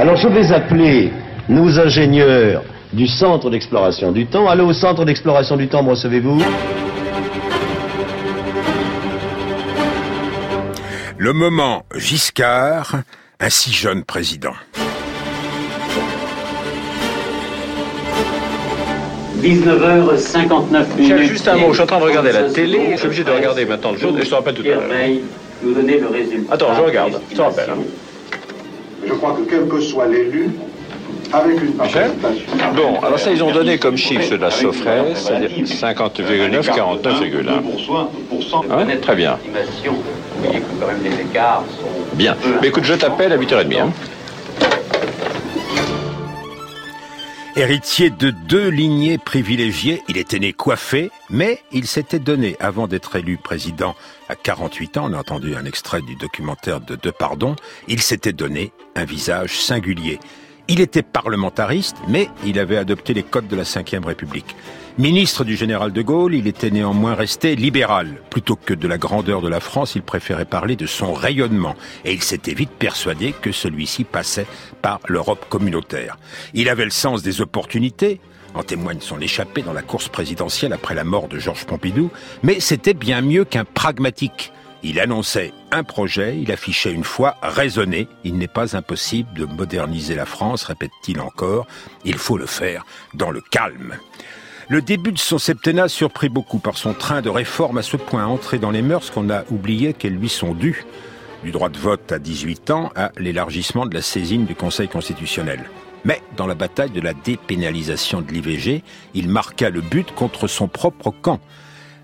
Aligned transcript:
Alors 0.00 0.16
je 0.16 0.28
vais 0.28 0.50
appeler 0.50 1.12
nos 1.50 1.78
ingénieurs 1.78 2.62
du 2.94 3.06
centre 3.06 3.50
d'exploration 3.50 4.12
du 4.12 4.24
temps. 4.24 4.48
Allô 4.48 4.68
au 4.68 4.72
centre 4.72 5.04
d'exploration 5.04 5.58
du 5.58 5.68
temps, 5.68 5.82
me 5.82 5.90
recevez-vous? 5.90 6.42
Le 11.18 11.32
moment 11.34 11.82
Giscard, 11.94 13.02
un 13.40 13.50
si 13.50 13.72
jeune 13.74 14.02
président. 14.04 14.54
19h59 19.42 20.96
minutes. 20.96 21.18
juste 21.28 21.46
un 21.46 21.56
mot, 21.58 21.68
je 21.68 21.72
suis 21.74 21.82
en 21.82 21.86
train 21.86 21.98
de 21.98 22.04
regarder 22.04 22.32
la 22.32 22.44
télé, 22.44 22.92
je 22.92 22.96
suis 22.96 23.06
obligé 23.06 23.24
de 23.24 23.30
regarder 23.32 23.66
maintenant 23.66 23.92
le 23.92 23.98
jour, 23.98 24.18
et 24.18 24.24
je 24.24 24.30
te 24.30 24.34
rappelle 24.34 24.54
tout 24.54 24.62
à 24.62 24.64
l'heure. 24.64 24.82
Attends, 26.50 26.74
je 26.74 26.80
regarde, 26.80 27.20
je 27.30 27.36
te 27.36 27.42
rappelle. 27.42 27.68
hein. 27.68 27.82
Je 29.06 29.12
crois 29.14 29.32
que 29.32 29.42
quel 29.48 29.66
que 29.68 29.80
soit 29.80 30.06
l'élu, 30.06 30.50
avec 31.32 31.62
une 31.62 31.74
Michel 31.80 32.10
participation. 32.12 32.72
Bon, 32.74 32.98
alors 33.00 33.18
ça, 33.18 33.30
ils 33.30 33.42
ont 33.42 33.52
donné 33.52 33.78
comme 33.78 33.96
chiffre 33.96 34.24
ceux 34.24 34.36
de 34.36 34.42
la 34.42 34.50
Sofres, 34.50 35.14
c'est-à-dire 35.14 35.50
50,9, 35.50 36.62
49,1. 36.62 37.48
Hein 38.70 38.86
Très 39.00 39.16
bien. 39.16 39.38
Bien. 42.14 42.36
Mais 42.60 42.68
écoute, 42.68 42.84
je 42.84 42.94
t'appelle 42.94 43.32
à 43.32 43.36
8h30. 43.36 43.80
Hein. 43.80 43.90
Héritier 47.56 48.10
de 48.10 48.30
deux 48.30 48.68
lignées 48.68 49.18
privilégiées, 49.18 50.02
il 50.08 50.18
était 50.18 50.38
né 50.38 50.52
coiffé, 50.52 51.10
mais 51.30 51.58
il 51.72 51.88
s'était 51.88 52.20
donné, 52.20 52.56
avant 52.60 52.86
d'être 52.86 53.16
élu 53.16 53.38
président 53.38 53.96
à 54.28 54.36
48 54.36 54.98
ans, 54.98 55.08
on 55.10 55.14
a 55.14 55.18
entendu 55.18 55.56
un 55.56 55.64
extrait 55.64 56.00
du 56.00 56.14
documentaire 56.14 56.80
de 56.80 57.10
Pardon, 57.10 57.56
il 57.88 58.00
s'était 58.02 58.32
donné 58.32 58.72
un 58.94 59.04
visage 59.04 59.60
singulier. 59.60 60.20
Il 60.68 60.80
était 60.80 61.02
parlementariste, 61.02 61.96
mais 62.06 62.28
il 62.44 62.60
avait 62.60 62.76
adopté 62.76 63.14
les 63.14 63.24
codes 63.24 63.48
de 63.48 63.56
la 63.56 63.64
Ve 63.64 64.06
République. 64.06 64.54
Ministre 64.98 65.44
du 65.44 65.56
général 65.56 65.92
de 65.92 66.02
Gaulle, 66.02 66.34
il 66.34 66.46
était 66.46 66.70
néanmoins 66.70 67.14
resté 67.14 67.54
libéral. 67.54 68.20
Plutôt 68.28 68.56
que 68.56 68.74
de 68.74 68.88
la 68.88 68.98
grandeur 68.98 69.40
de 69.40 69.48
la 69.48 69.60
France, 69.60 69.94
il 69.94 70.02
préférait 70.02 70.44
parler 70.44 70.76
de 70.76 70.86
son 70.86 71.14
rayonnement. 71.14 71.76
Et 72.04 72.12
il 72.12 72.22
s'était 72.22 72.54
vite 72.54 72.72
persuadé 72.72 73.32
que 73.32 73.52
celui-ci 73.52 74.04
passait 74.04 74.46
par 74.82 75.00
l'Europe 75.06 75.46
communautaire. 75.48 76.18
Il 76.54 76.68
avait 76.68 76.84
le 76.84 76.90
sens 76.90 77.22
des 77.22 77.40
opportunités, 77.40 78.20
en 78.54 78.62
témoigne 78.62 79.00
son 79.00 79.20
échappée 79.20 79.62
dans 79.62 79.72
la 79.72 79.82
course 79.82 80.08
présidentielle 80.08 80.72
après 80.72 80.94
la 80.94 81.04
mort 81.04 81.28
de 81.28 81.38
Georges 81.38 81.66
Pompidou, 81.66 82.10
mais 82.42 82.58
c'était 82.58 82.94
bien 82.94 83.22
mieux 83.22 83.44
qu'un 83.44 83.64
pragmatique. 83.64 84.52
Il 84.82 84.98
annonçait 84.98 85.52
un 85.70 85.84
projet, 85.84 86.38
il 86.40 86.50
affichait 86.50 86.92
une 86.92 87.04
foi 87.04 87.36
raisonnée. 87.42 88.08
Il 88.24 88.38
n'est 88.38 88.48
pas 88.48 88.76
impossible 88.76 89.32
de 89.34 89.44
moderniser 89.44 90.14
la 90.14 90.26
France, 90.26 90.64
répète-t-il 90.64 91.20
encore. 91.20 91.66
Il 92.04 92.16
faut 92.16 92.38
le 92.38 92.46
faire 92.46 92.84
dans 93.14 93.30
le 93.30 93.42
calme. 93.42 93.94
Le 94.70 94.80
début 94.80 95.10
de 95.10 95.18
son 95.18 95.38
septennat 95.38 95.88
surprit 95.88 96.28
beaucoup 96.28 96.60
par 96.60 96.78
son 96.78 96.94
train 96.94 97.22
de 97.22 97.28
réforme 97.28 97.78
à 97.78 97.82
ce 97.82 97.96
point 97.96 98.24
entré 98.24 98.60
dans 98.60 98.70
les 98.70 98.82
mœurs 98.82 99.10
qu'on 99.10 99.28
a 99.28 99.42
oublié 99.50 99.94
qu'elles 99.94 100.14
lui 100.14 100.28
sont 100.28 100.54
dues. 100.54 100.84
Du 101.42 101.50
droit 101.50 101.70
de 101.70 101.76
vote 101.76 102.12
à 102.12 102.20
18 102.20 102.70
ans 102.70 102.92
à 102.94 103.10
l'élargissement 103.18 103.84
de 103.84 103.92
la 103.92 104.00
saisine 104.00 104.46
du 104.46 104.54
Conseil 104.54 104.86
constitutionnel. 104.86 105.68
Mais 106.04 106.22
dans 106.36 106.46
la 106.46 106.54
bataille 106.54 106.92
de 106.92 107.00
la 107.00 107.14
dépénalisation 107.14 108.20
de 108.20 108.30
l'IVG, 108.30 108.84
il 109.14 109.28
marqua 109.28 109.70
le 109.70 109.80
but 109.80 110.14
contre 110.14 110.46
son 110.46 110.68
propre 110.68 111.10
camp. 111.10 111.40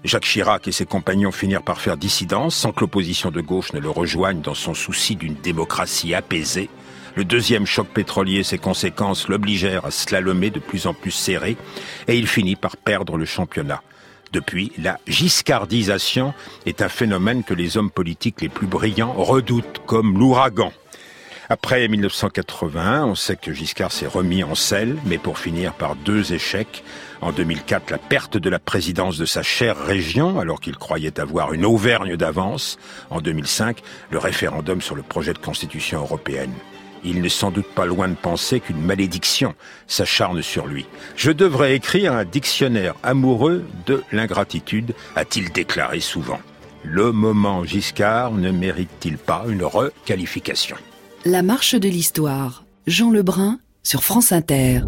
Jacques 0.03 0.25
Chirac 0.25 0.67
et 0.67 0.73
ses 0.73 0.87
compagnons 0.87 1.31
finirent 1.31 1.63
par 1.63 1.81
faire 1.81 1.97
dissidence 1.97 2.57
sans 2.57 2.73
que 2.73 2.81
l'opposition 2.81 3.31
de 3.31 3.41
gauche 3.41 3.75
ne 3.75 3.79
le 3.79 3.91
rejoigne 3.91 4.41
dans 4.41 4.55
son 4.55 4.75
souci 4.75 5.15
d'une 5.15 5.35
démocratie 5.35 6.17
apaisée. 6.17 6.69
Le 7.17 7.25
deuxième 7.25 7.65
choc 7.65 7.89
pétrolier, 7.89 8.43
ses 8.43 8.59
conséquences 8.59 9.29
l'obligèrent 9.29 9.87
à 9.87 9.91
slalomer 9.91 10.51
de 10.51 10.61
plus 10.61 10.87
en 10.87 10.93
plus 10.93 11.13
serré 11.13 11.57
et 12.09 12.19
il 12.19 12.27
finit 12.27 12.57
par 12.57 12.77
perdre 12.77 13.17
le 13.17 13.25
championnat. 13.25 13.83
Depuis, 14.35 14.71
la 14.77 14.99
giscardisation 15.07 16.35
est 16.67 16.83
un 16.83 16.91
phénomène 16.91 17.43
que 17.43 17.55
les 17.55 17.79
hommes 17.79 17.91
politiques 17.91 18.43
les 18.43 18.51
plus 18.51 18.67
brillants 18.67 19.15
redoutent 19.15 19.81
comme 19.87 20.19
l'ouragan. 20.19 20.75
Après 21.49 21.89
1981, 21.89 23.07
on 23.07 23.15
sait 23.15 23.37
que 23.37 23.55
Giscard 23.55 23.93
s'est 23.93 24.07
remis 24.07 24.45
en 24.45 24.55
selle, 24.55 24.99
mais 25.07 25.17
pour 25.17 25.39
finir 25.39 25.73
par 25.73 25.97
deux 25.97 26.35
échecs. 26.35 26.85
En 27.23 27.33
2004, 27.33 27.93
la 27.93 27.99
perte 27.99 28.37
de 28.37 28.51
la 28.51 28.59
présidence 28.59 29.17
de 29.17 29.25
sa 29.25 29.43
chère 29.43 29.79
région, 29.79 30.39
alors 30.39 30.61
qu'il 30.61 30.77
croyait 30.77 31.19
avoir 31.19 31.55
une 31.55 31.65
Auvergne 31.65 32.17
d'avance. 32.17 32.77
En 33.09 33.23
2005, 33.23 33.81
le 34.11 34.19
référendum 34.19 34.83
sur 34.83 34.97
le 34.97 35.03
projet 35.03 35.33
de 35.33 35.39
constitution 35.39 36.01
européenne. 36.01 36.53
Il 37.09 37.23
n'est 37.23 37.29
sans 37.29 37.53
doute 37.53 37.69
pas 37.69 37.87
loin 37.87 38.09
de 38.09 38.17
penser 38.17 38.59
qu'une 38.59 38.83
malédiction 38.83 39.55
s'acharne 39.87 40.43
sur 40.43 40.67
lui. 40.67 40.87
Je 41.15 41.31
devrais 41.31 41.77
écrire 41.77 42.13
un 42.13 42.25
dictionnaire 42.25 42.97
amoureux 43.05 43.65
de 43.87 44.03
l'ingratitude, 44.11 44.93
a-t-il 45.15 45.53
déclaré 45.53 46.01
souvent. 46.01 46.41
Le 46.83 47.13
moment 47.13 47.65
Giscard 47.65 48.33
ne 48.33 48.51
mérite-t-il 48.51 49.19
pas 49.19 49.45
une 49.49 49.63
requalification? 49.63 50.77
La 51.25 51.43
marche 51.43 51.77
de 51.77 51.89
l'histoire. 51.89 52.65
Jean 52.89 53.13
Lebrun 53.13 53.61
sur 53.85 54.03
France 54.03 54.33
Inter. 54.33 54.81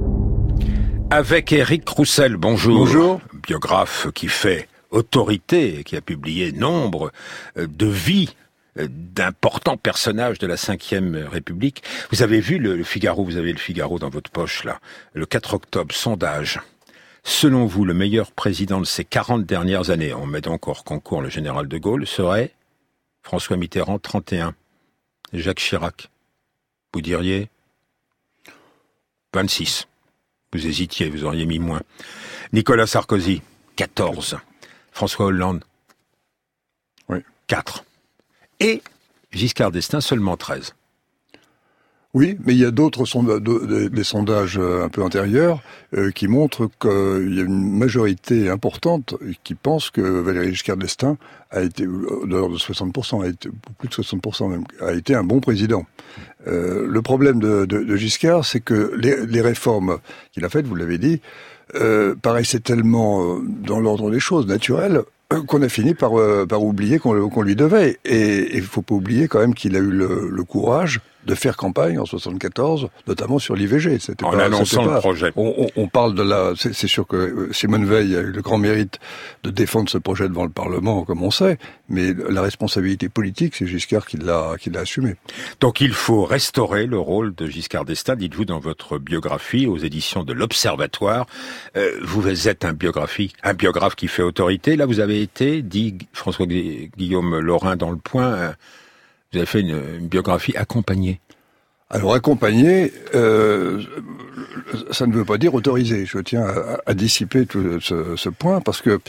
Avec 1.11 1.53
Éric 1.53 1.89
Roussel, 1.89 2.37
bonjour. 2.37 2.79
Bonjour. 2.79 3.21
Biographe 3.47 4.09
qui 4.13 4.27
fait 4.27 4.69
autorité 4.91 5.81
et 5.81 5.85
qui 5.85 5.97
a 5.97 6.01
publié 6.01 6.51
nombre 6.51 7.13
de 7.57 7.87
vies 7.87 8.35
d'importants 8.87 9.77
personnages 9.77 10.39
de 10.39 10.47
la 10.47 10.55
Ve 10.55 11.29
République. 11.31 11.83
Vous 12.11 12.23
avez 12.23 12.41
vu 12.41 12.59
le, 12.59 12.77
le, 12.77 12.85
Figaro, 12.85 13.25
vous 13.25 13.37
avez 13.37 13.53
le 13.53 13.59
Figaro 13.59 13.99
dans 13.99 14.09
votre 14.09 14.31
poche 14.31 14.65
là, 14.65 14.81
le 15.15 15.27
4 15.27 15.55
octobre, 15.55 15.95
sondage. 15.95 16.61
Selon 17.25 17.67
vous, 17.67 17.85
le 17.85 17.95
meilleur 17.95 18.33
président 18.33 18.81
de 18.81 18.87
ces 18.87 19.05
40 19.05 19.45
dernières 19.45 19.91
années, 19.91 20.15
on 20.15 20.27
met 20.27 20.41
donc 20.41 20.69
hors 20.69 20.85
concours 20.85 21.21
le 21.21 21.29
général 21.29 21.69
de 21.69 21.79
Gaulle, 21.79 22.07
serait 22.07 22.55
François 23.23 23.57
Mitterrand, 23.57 23.99
31. 23.99 24.55
Jacques 25.33 25.59
Chirac, 25.59 26.09
vous 26.95 27.03
diriez 27.03 27.51
26. 29.35 29.87
Vous 30.53 30.67
hésitiez, 30.67 31.11
vous 31.11 31.25
auriez 31.25 31.45
mis 31.45 31.59
moins. 31.59 31.83
Nicolas 32.53 32.87
Sarkozy, 32.87 33.43
14. 33.77 34.39
François 34.93 35.27
Hollande, 35.27 35.63
oui. 37.11 37.19
4 37.49 37.85
et 38.61 38.83
Giscard 39.33 39.71
d'Estaing 39.71 40.01
seulement 40.01 40.37
13. 40.37 40.75
Oui, 42.15 42.39
mais 42.45 42.55
il 42.55 42.59
y 42.59 42.65
a 42.65 42.71
d'autres 42.71 43.05
sondages, 43.05 44.59
euh, 44.59 44.85
un 44.85 44.89
peu 44.89 45.03
antérieurs 45.03 45.61
euh, 45.95 46.11
qui 46.11 46.27
montrent 46.27 46.71
qu'il 46.81 47.37
y 47.37 47.41
a 47.41 47.45
une 47.45 47.79
majorité 47.79 48.49
importante 48.49 49.15
qui 49.45 49.55
pense 49.55 49.91
que 49.91 50.01
Valéry 50.01 50.53
Giscard 50.53 50.79
d'Estaing 50.79 51.19
a 51.51 51.61
été, 51.61 51.85
de 51.85 52.27
l'ordre 52.27 52.55
de 52.55 52.59
60%, 52.59 53.23
a 53.23 53.29
été, 53.29 53.51
plus 53.79 53.89
de 53.89 53.95
60% 53.95 54.49
même, 54.49 54.65
a 54.81 54.95
été 54.95 55.15
un 55.15 55.23
bon 55.23 55.41
président. 55.41 55.85
Euh, 56.47 56.87
le 56.89 57.03
problème 57.03 57.41
de, 57.41 57.67
de, 57.67 57.83
de 57.83 57.97
Giscard, 57.97 58.45
c'est 58.45 58.61
que 58.61 58.95
les, 58.97 59.41
réformes 59.41 59.99
qu'il 60.33 60.45
a 60.45 60.49
faites, 60.49 60.67
vous 60.67 60.75
l'avez 60.75 60.99
dit, 60.99 61.21
euh, 61.75 62.15
paraissaient 62.15 62.61
tellement 62.61 63.23
euh, 63.23 63.41
dans 63.45 63.81
l'ordre 63.81 64.11
des 64.11 64.21
choses, 64.21 64.47
naturelles, 64.47 65.03
qu'on 65.29 65.63
a 65.63 65.69
fini 65.69 65.95
par, 65.95 66.19
euh, 66.19 66.47
par 66.47 66.63
oublier 66.63 66.99
qu'on 66.99 67.29
qu 67.29 67.43
lui 67.43 67.57
devait. 67.57 67.99
Et 68.05 68.57
il 68.57 68.63
faut 68.63 68.83
pas 68.83 68.95
oublier 68.95 69.29
quand 69.29 69.41
même 69.41 69.55
qu'il 69.55 69.77
a 69.77 69.79
eu 69.79 69.91
le, 69.91 70.29
le, 70.31 70.45
courage 70.45 71.01
de 71.29 71.35
faire 71.35 71.57
campagne 71.57 71.99
en 71.99 72.07
74, 72.07 72.89
notamment 73.07 73.39
sur 73.39 73.55
l'IVG. 73.55 73.99
En 74.23 74.31
pas, 74.31 74.45
annonçant 74.45 74.85
pas, 74.85 74.95
le 74.95 75.01
projet. 75.01 75.33
On, 75.37 75.55
on, 75.59 75.67
on, 75.77 75.87
parle 75.87 76.15
de 76.15 76.23
la... 76.23 76.55
C'est 76.57 76.89
sûr 76.89 77.07
que 77.07 77.51
Simone 77.53 77.85
Veil 77.85 78.17
a 78.17 78.21
eu 78.21 78.33
le 78.33 78.43
grand 78.43 78.57
mérite 78.57 78.99
de 79.43 79.51
défendre 79.51 79.91
ce 79.91 79.99
projet 79.99 80.27
devant 80.29 80.45
le 80.45 80.51
Parlement, 80.51 81.05
comme 81.05 81.23
on 81.23 81.31
sait, 81.31 81.59
mais 81.91 82.15
la 82.31 82.41
responsabilité 82.41 83.11
politique, 83.11 83.55
c'est 83.55 83.67
Giscard 83.67 84.07
qui 84.07 84.17
l'a 84.17 84.55
qui 84.59 84.71
l'a 84.71 84.81
assumé. 84.81 85.17
Donc 85.61 85.83
il 85.83 85.93
faut 85.93 86.25
restaurer 86.25 86.87
le 86.87 86.99
rôle 86.99 87.35
de 87.35 87.47
Giscard 87.47 87.85
d'Estaing, 87.85 88.17
dites-vous 88.17 88.47
dans 88.47 88.59
votre 88.59 88.99
biographie 88.99 89.67
aux 89.67 89.77
éditions 89.77 90.25
de 90.25 90.33
l'Observatoire. 90.33 91.27
Euh, 91.77 91.93
vous 92.03 92.49
êtes 92.49 92.65
un 92.65 92.73
biographie, 92.73 93.33
un 93.43 93.55
biographe 93.55 93.95
qui 93.95 94.09
fait 94.09 94.23
autorité. 94.23 94.77
Là, 94.77 94.87
vous 94.87 95.01
avez 95.01 95.21
été, 95.21 95.61
dit 95.61 95.99
François 96.13 96.47
Guillaume 96.47 97.39
Laurin 97.39 97.77
dans 97.77 97.91
le 97.91 97.99
Point, 97.99 98.33
euh, 98.33 98.53
vous 99.33 99.39
avez 99.39 99.47
fait 99.47 99.61
une, 99.61 100.09
biographie 100.09 100.57
accompagnée. 100.57 101.21
Alors 101.91 102.13
accompagné, 102.13 102.93
euh, 103.15 103.83
ça 104.91 105.07
ne 105.07 105.13
veut 105.15 105.25
pas 105.25 105.39
dire 105.39 105.55
autorisé. 105.55 106.05
Je 106.05 106.19
tiens 106.19 106.45
à, 106.85 106.93
dissiper 106.93 107.47
tout 107.47 107.81
ce, 107.81 108.15
ce, 108.15 108.29
point 108.29 108.61
parce 108.61 108.83
que 108.83 109.01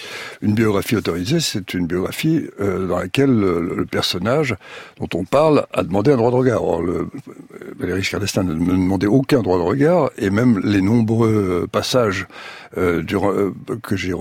une 0.42 0.54
biographie 0.54 0.96
autorisée, 0.96 1.42
c'est 1.42 1.74
une 1.74 1.88
biographie 1.88 2.46
euh, 2.62 2.88
dans 2.88 3.00
laquelle 3.00 3.38
le, 3.38 3.86
personnage 3.86 4.56
dont 4.98 5.10
on 5.14 5.26
parle 5.26 5.66
a 5.74 5.84
demandé 5.84 6.14
un 6.14 6.16
droit 6.16 6.32
de 6.32 6.38
regard. 6.38 6.64
Or, 6.64 6.82
le, 6.82 7.10
Valéry 7.78 8.02
Giscard 8.02 8.22
ne 8.46 8.54
demandait 8.54 9.08
aucun 9.08 9.42
droit 9.42 9.58
de 9.58 9.64
regard 9.64 10.10
et 10.18 10.30
même 10.30 10.62
les 10.64 10.82
nombreux 10.82 11.68
passages 11.70 12.28
euh, 12.78 13.02
durant, 13.02 13.34
euh, 13.34 13.52
que 13.82 13.96
j'ai 13.96 14.14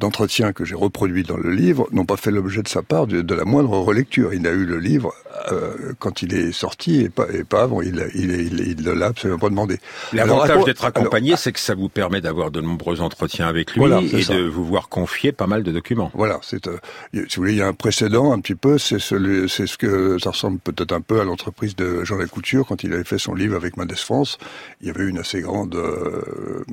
d'entretien 0.00 0.52
que 0.52 0.64
j'ai 0.64 0.74
reproduits 0.74 1.22
dans 1.22 1.36
le 1.36 1.50
livre 1.52 1.86
n'ont 1.92 2.04
pas 2.04 2.16
fait 2.16 2.32
l'objet 2.32 2.60
de 2.60 2.66
sa 2.66 2.82
part 2.82 3.06
de, 3.06 3.34
la 3.34 3.44
moindre 3.44 3.78
relecture. 3.78 4.34
Il 4.34 4.44
a 4.48 4.50
eu 4.50 4.64
le 4.64 4.80
livre 4.80 5.14
euh, 5.52 5.92
quand 6.00 6.20
il 6.22 6.34
est 6.34 6.50
sorti 6.50 7.02
et 7.02 7.08
pas, 7.08 7.26
et 7.32 7.44
pas 7.44 7.62
avant. 7.62 7.82
Il, 8.14 8.30
il, 8.78 8.84
l'a 8.84 9.06
absolument 9.06 9.38
pas 9.38 9.48
demandé. 9.48 9.78
L'avantage 10.12 10.64
d'être 10.64 10.84
accompagné, 10.84 11.36
c'est 11.36 11.52
que 11.52 11.60
ça 11.60 11.74
vous 11.74 11.88
permet 11.88 12.20
d'avoir 12.20 12.50
de 12.50 12.60
nombreux 12.60 13.00
entretiens 13.00 13.46
avec 13.46 13.74
lui 13.74 13.84
et 13.84 14.24
de 14.24 14.42
vous 14.42 14.64
voir 14.64 14.88
confier 14.88 15.32
pas 15.32 15.46
mal 15.46 15.62
de 15.62 15.72
documents. 15.72 16.10
Voilà, 16.14 16.38
c'est 16.42 16.66
euh, 16.66 16.78
si 17.12 17.20
vous 17.36 17.42
voulez, 17.42 17.52
il 17.52 17.58
y 17.58 17.62
a 17.62 17.66
un 17.66 17.72
précédent 17.72 18.32
un 18.32 18.40
petit 18.40 18.54
peu, 18.54 18.78
c'est 18.78 18.98
c'est 18.98 19.66
ce 19.66 19.78
que 19.78 20.18
ça 20.18 20.30
ressemble 20.30 20.58
peut-être 20.58 20.92
un 20.92 21.00
peu 21.00 21.20
à 21.20 21.24
l'entreprise 21.24 21.76
de 21.76 22.04
Jean 22.04 22.16
Lacouture 22.16 22.66
quand 22.66 22.84
il 22.84 22.92
avait 22.92 23.04
fait 23.04 23.18
son 23.18 23.34
livre 23.34 23.56
avec 23.56 23.76
Mendes 23.76 23.96
France. 23.96 24.38
Il 24.80 24.86
y 24.86 24.90
avait 24.90 25.04
une 25.04 25.18
assez 25.18 25.40
grande 25.40 25.74
euh, 25.74 26.64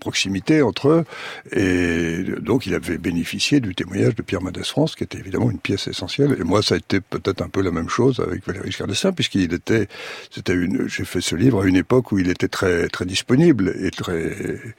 proximité 0.00 0.62
entre 0.62 0.88
eux 0.88 1.04
et 1.52 2.24
donc 2.40 2.66
il 2.66 2.74
avait 2.74 2.98
bénéficié 2.98 3.60
du 3.60 3.74
témoignage 3.74 4.14
de 4.14 4.22
Pierre 4.22 4.42
Mendes 4.42 4.64
France, 4.64 4.94
qui 4.94 5.04
était 5.04 5.18
évidemment 5.18 5.50
une 5.50 5.58
pièce 5.58 5.88
essentielle. 5.88 6.36
Et 6.38 6.44
moi, 6.44 6.62
ça 6.62 6.74
a 6.74 6.78
été 6.78 7.00
peut-être 7.00 7.42
un 7.42 7.48
peu 7.48 7.62
la 7.62 7.70
même 7.70 7.88
chose 7.88 8.20
avec 8.20 8.46
Valéry 8.46 8.68
Giscard 8.68 8.86
d'Estaing, 8.86 9.12
puisqu'il 9.12 9.52
était, 9.52 9.88
c'était 10.30 10.54
une, 10.54 10.65
j'ai 10.86 11.04
fait 11.04 11.20
ce 11.20 11.36
livre 11.36 11.62
à 11.62 11.66
une 11.66 11.76
époque 11.76 12.12
où 12.12 12.18
il 12.18 12.30
était 12.30 12.48
très 12.48 12.88
très 12.88 13.04
disponible 13.04 13.74
et 13.80 13.90
très 13.90 14.74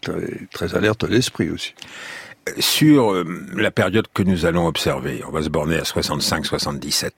très, 0.00 0.74
alerte 0.74 1.04
d'esprit 1.04 1.50
aussi. 1.50 1.74
Sur 2.58 3.12
euh, 3.12 3.24
la 3.54 3.70
période 3.70 4.06
que 4.12 4.22
nous 4.24 4.46
allons 4.46 4.66
observer, 4.66 5.22
on 5.28 5.30
va 5.30 5.42
se 5.42 5.48
borner 5.48 5.76
à 5.76 5.82
65-77, 5.82 7.10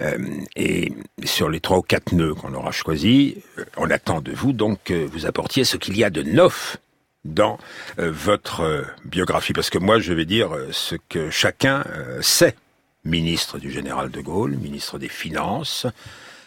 euh, 0.00 0.18
et 0.54 0.92
sur 1.24 1.48
les 1.48 1.60
trois 1.60 1.78
ou 1.78 1.82
quatre 1.82 2.12
nœuds 2.12 2.34
qu'on 2.34 2.52
aura 2.52 2.70
choisis, 2.70 3.36
euh, 3.58 3.64
on 3.78 3.90
attend 3.90 4.20
de 4.20 4.32
vous 4.32 4.52
donc 4.52 4.78
que 4.84 5.06
vous 5.06 5.24
apportiez 5.24 5.64
ce 5.64 5.78
qu'il 5.78 5.96
y 5.96 6.04
a 6.04 6.10
de 6.10 6.22
neuf 6.22 6.76
dans 7.24 7.58
votre 7.98 8.82
biographie, 9.04 9.52
parce 9.52 9.68
que 9.68 9.76
moi 9.76 9.98
je 9.98 10.14
vais 10.14 10.24
dire 10.24 10.56
ce 10.70 10.94
que 11.10 11.28
chacun 11.28 11.84
sait. 12.22 12.56
Ministre 13.04 13.58
du 13.58 13.70
général 13.70 14.10
de 14.10 14.22
Gaulle, 14.22 14.52
ministre 14.52 14.98
des 14.98 15.08
Finances, 15.08 15.86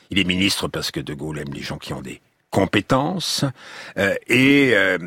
il 0.09 0.19
est 0.19 0.23
ministre 0.23 0.67
parce 0.67 0.91
que 0.91 0.99
de 0.99 1.13
Gaulle 1.13 1.39
aime 1.39 1.53
les 1.53 1.61
gens 1.61 1.77
qui 1.77 1.93
ont 1.93 2.01
des 2.01 2.21
compétences 2.53 3.45
euh, 3.97 4.13
et 4.27 4.73
euh, 4.75 4.99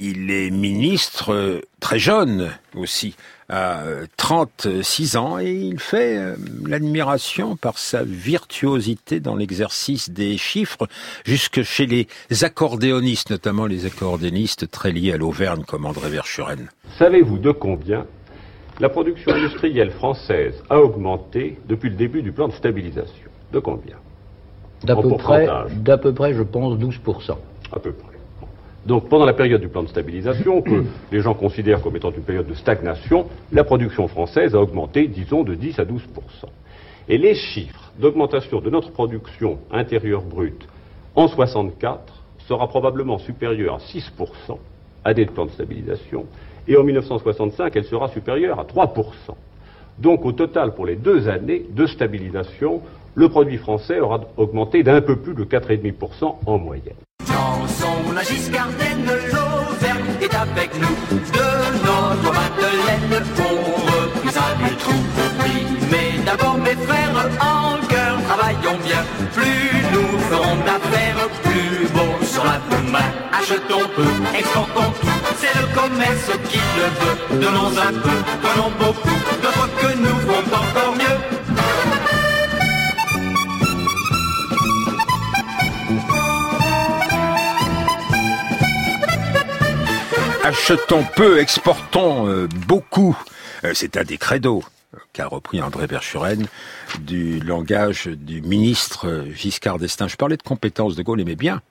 il 0.00 0.30
est 0.30 0.50
ministre 0.50 1.34
euh, 1.34 1.60
très 1.78 1.98
jeune 1.98 2.50
aussi, 2.74 3.14
à 3.50 3.84
36 4.16 5.16
ans, 5.18 5.38
et 5.38 5.52
il 5.52 5.78
fait 5.78 6.18
l'admiration 6.66 7.56
par 7.56 7.78
sa 7.78 8.02
virtuosité 8.02 9.20
dans 9.20 9.36
l'exercice 9.36 10.08
des 10.08 10.38
chiffres, 10.38 10.88
jusque 11.26 11.62
chez 11.62 11.84
les 11.84 12.08
accordéonistes, 12.42 13.28
notamment 13.28 13.66
les 13.66 13.84
accordéonistes 13.84 14.70
très 14.70 14.92
liés 14.92 15.12
à 15.12 15.18
l'Auvergne 15.18 15.62
comme 15.62 15.84
André 15.84 16.08
Verschuren. 16.08 16.70
Savez-vous 16.98 17.36
de 17.36 17.52
combien 17.52 18.06
la 18.80 18.88
production 18.88 19.32
industrielle 19.32 19.90
française 19.90 20.54
a 20.70 20.80
augmenté 20.80 21.58
depuis 21.68 21.90
le 21.90 21.96
début 21.96 22.22
du 22.22 22.32
plan 22.32 22.48
de 22.48 22.54
stabilisation? 22.54 23.28
De 23.52 23.58
combien? 23.58 23.96
D'à 24.82 24.96
peu, 24.96 25.08
près, 25.16 25.48
d'à 25.76 25.96
peu 25.96 26.12
près, 26.12 26.34
je 26.34 26.42
pense, 26.42 26.78
12%. 26.78 27.36
À 27.72 27.78
peu 27.78 27.92
près. 27.92 28.14
Donc 28.86 29.08
pendant 29.08 29.24
la 29.24 29.32
période 29.32 29.60
du 29.60 29.68
plan 29.68 29.82
de 29.82 29.88
stabilisation, 29.88 30.60
que 30.60 30.84
les 31.12 31.20
gens 31.20 31.34
considèrent 31.34 31.80
comme 31.80 31.96
étant 31.96 32.10
une 32.10 32.22
période 32.22 32.46
de 32.46 32.54
stagnation, 32.54 33.26
la 33.52 33.64
production 33.64 34.08
française 34.08 34.54
a 34.54 34.60
augmenté, 34.60 35.08
disons, 35.08 35.42
de 35.42 35.54
10 35.54 35.78
à 35.78 35.84
12%. 35.84 35.98
Et 37.08 37.18
les 37.18 37.34
chiffres 37.34 37.92
d'augmentation 37.98 38.60
de 38.60 38.70
notre 38.70 38.90
production 38.90 39.58
intérieure 39.70 40.22
brute 40.22 40.66
en 41.14 41.28
64 41.28 42.12
sera 42.46 42.68
probablement 42.68 43.18
supérieur 43.18 43.76
à 43.76 43.78
6% 43.78 44.58
à 45.04 45.14
des 45.14 45.26
plans 45.26 45.46
de 45.46 45.50
stabilisation, 45.50 46.26
et 46.66 46.76
en 46.76 46.82
1965, 46.82 47.76
elle 47.76 47.84
sera 47.84 48.08
supérieure 48.08 48.58
à 48.58 48.64
3%. 48.64 49.04
Donc 49.98 50.24
au 50.24 50.32
total, 50.32 50.74
pour 50.74 50.86
les 50.86 50.96
deux 50.96 51.28
années 51.28 51.66
de 51.70 51.86
stabilisation, 51.86 52.80
le 53.14 53.28
produit 53.28 53.58
français 53.58 54.00
aura 54.00 54.20
augmenté 54.36 54.82
d'un 54.82 55.00
peu 55.00 55.16
plus 55.16 55.34
de 55.34 55.44
4,5% 55.44 56.36
en 56.46 56.58
moyenne. 56.58 56.94
Chanson 57.26 58.12
la 58.14 58.22
Giscardaine, 58.22 59.06
l'Auvergne 59.06 60.14
est 60.20 60.34
avec 60.34 60.70
nous. 60.80 61.16
De 61.32 61.48
notre 61.86 62.32
Madeleine, 62.32 63.24
on 63.38 64.30
ça 64.30 64.54
du 64.62 64.74
trou. 64.76 64.94
Mais 65.90 66.24
d'abord, 66.24 66.58
mes 66.58 66.74
frères, 66.86 67.30
en 67.40 67.86
cœur, 67.86 68.16
travaillons 68.26 68.78
bien. 68.84 69.02
Plus 69.32 69.74
nous 69.92 70.18
ferons 70.18 70.56
d'affaires, 70.66 71.28
plus 71.42 71.88
beau 71.94 72.24
sur 72.24 72.44
la 72.44 72.58
main. 72.90 73.10
Achetons 73.32 73.88
peu, 73.94 74.36
exportons 74.36 74.90
tout, 75.00 75.18
c'est 75.36 75.54
le 75.60 75.66
commerce 75.74 76.30
qui 76.48 76.60
le 76.78 76.88
veut. 77.00 77.40
Donnons 77.42 77.72
un 77.88 77.92
peu, 77.92 78.18
donnons 78.44 78.72
beaucoup, 78.78 79.18
d'autres 79.42 79.70
que 79.80 79.96
nous 79.98 80.18
font 80.26 80.46
encore 80.52 80.94
mieux. 80.96 81.03
Achetons 90.44 91.04
peu, 91.16 91.38
exportons 91.38 92.28
euh, 92.28 92.46
beaucoup. 92.66 93.16
Euh, 93.64 93.72
c'est 93.72 93.96
un 93.96 94.04
des 94.04 94.18
credos 94.18 94.62
qu'a 95.14 95.26
repris 95.26 95.62
André 95.62 95.86
Verschuren 95.86 96.46
du 97.00 97.40
langage 97.40 98.08
du 98.08 98.42
ministre 98.42 99.24
Giscard 99.34 99.78
d'Estaing. 99.78 100.06
Je 100.06 100.16
parlais 100.16 100.36
de 100.36 100.42
compétences, 100.42 100.96
de 100.96 101.02
Gaulle 101.02 101.22
aimait 101.22 101.34
bien 101.34 101.62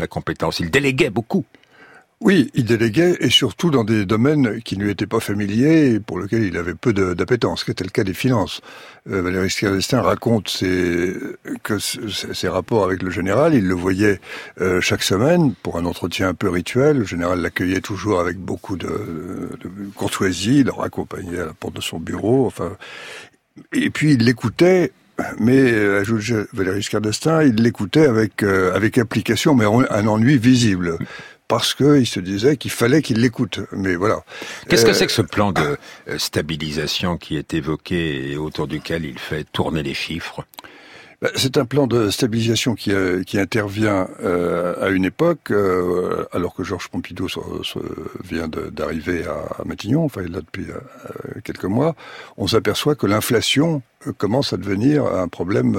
la 0.00 0.08
compétence. 0.08 0.58
Il 0.58 0.72
déléguait 0.72 1.10
beaucoup. 1.10 1.44
Oui, 2.24 2.50
il 2.54 2.64
déléguait 2.64 3.18
et 3.20 3.28
surtout 3.28 3.70
dans 3.70 3.84
des 3.84 4.06
domaines 4.06 4.62
qui 4.62 4.78
ne 4.78 4.84
lui 4.84 4.90
étaient 4.90 5.06
pas 5.06 5.20
familiers 5.20 5.90
et 5.90 6.00
pour 6.00 6.18
lesquels 6.18 6.44
il 6.44 6.56
avait 6.56 6.72
peu 6.72 6.94
d'appétence, 6.94 7.64
qui 7.64 7.70
était 7.70 7.84
le 7.84 7.90
cas 7.90 8.02
des 8.02 8.14
finances. 8.14 8.62
Euh, 9.10 9.20
Valéry 9.20 9.50
Giscard 9.50 10.06
raconte 10.06 10.48
ses, 10.48 11.12
que 11.62 11.78
ses 11.78 12.48
rapports 12.48 12.82
avec 12.84 13.02
le 13.02 13.10
général, 13.10 13.52
il 13.52 13.68
le 13.68 13.74
voyait 13.74 14.22
euh, 14.62 14.80
chaque 14.80 15.02
semaine 15.02 15.52
pour 15.62 15.76
un 15.76 15.84
entretien 15.84 16.30
un 16.30 16.34
peu 16.34 16.48
rituel. 16.48 17.00
Le 17.00 17.04
général 17.04 17.42
l'accueillait 17.42 17.82
toujours 17.82 18.20
avec 18.20 18.38
beaucoup 18.38 18.78
de, 18.78 19.58
courtoisie, 19.94 20.60
il 20.60 20.64
le 20.64 20.72
raccompagnait 20.72 21.40
à 21.40 21.44
la 21.44 21.52
porte 21.52 21.76
de 21.76 21.82
son 21.82 21.98
bureau. 21.98 22.46
Enfin, 22.46 22.78
et 23.74 23.90
puis 23.90 24.14
il 24.14 24.24
l'écoutait 24.24 24.92
mais 25.38 25.60
euh, 25.60 26.00
ajoute 26.00 26.48
Valéry 26.54 26.80
Giscard 26.80 27.02
d'Estaing, 27.02 27.42
il 27.44 27.54
l'écoutait 27.56 28.06
avec 28.06 28.42
avec 28.42 28.98
application, 28.98 29.54
mais 29.54 29.64
un 29.64 30.06
ennui 30.08 30.38
visible 30.38 30.98
parce 31.48 31.74
qu'il 31.74 32.06
se 32.06 32.20
disait 32.20 32.56
qu'il 32.56 32.70
fallait 32.70 33.02
qu'il 33.02 33.20
l'écoute. 33.20 33.60
Mais 33.72 33.94
voilà. 33.96 34.24
Qu'est-ce 34.68 34.84
que 34.84 34.90
euh, 34.90 34.94
c'est 34.94 35.06
que 35.06 35.12
ce 35.12 35.22
plan 35.22 35.52
de 35.52 35.76
euh, 36.08 36.18
stabilisation 36.18 37.16
qui 37.16 37.36
est 37.36 37.54
évoqué 37.54 38.30
et 38.30 38.36
autour 38.36 38.66
duquel 38.66 39.04
il 39.04 39.18
fait 39.18 39.44
tourner 39.52 39.82
les 39.82 39.94
chiffres? 39.94 40.44
Bah, 41.20 41.28
c'est 41.36 41.56
un 41.58 41.64
plan 41.64 41.86
de 41.86 42.10
stabilisation 42.10 42.74
qui, 42.74 42.92
euh, 42.92 43.22
qui 43.22 43.38
intervient 43.38 44.08
à 44.80 44.88
une 44.88 45.04
époque, 45.04 45.52
alors 46.32 46.54
que 46.54 46.64
Georges 46.64 46.88
Pompidou 46.88 47.28
vient 48.24 48.48
d'arriver 48.48 49.24
à, 49.24 49.62
Matignon, 49.64 50.04
enfin 50.04 50.22
il 50.22 50.28
est 50.28 50.34
là 50.34 50.40
depuis 50.40 50.66
quelques 51.44 51.64
mois, 51.64 51.94
on 52.36 52.46
s'aperçoit 52.46 52.94
que 52.94 53.06
l'inflation 53.06 53.82
commence 54.18 54.52
à 54.52 54.56
devenir 54.56 55.06
un 55.06 55.28
problème 55.28 55.78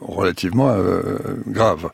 relativement 0.00 0.76
grave. 1.46 1.90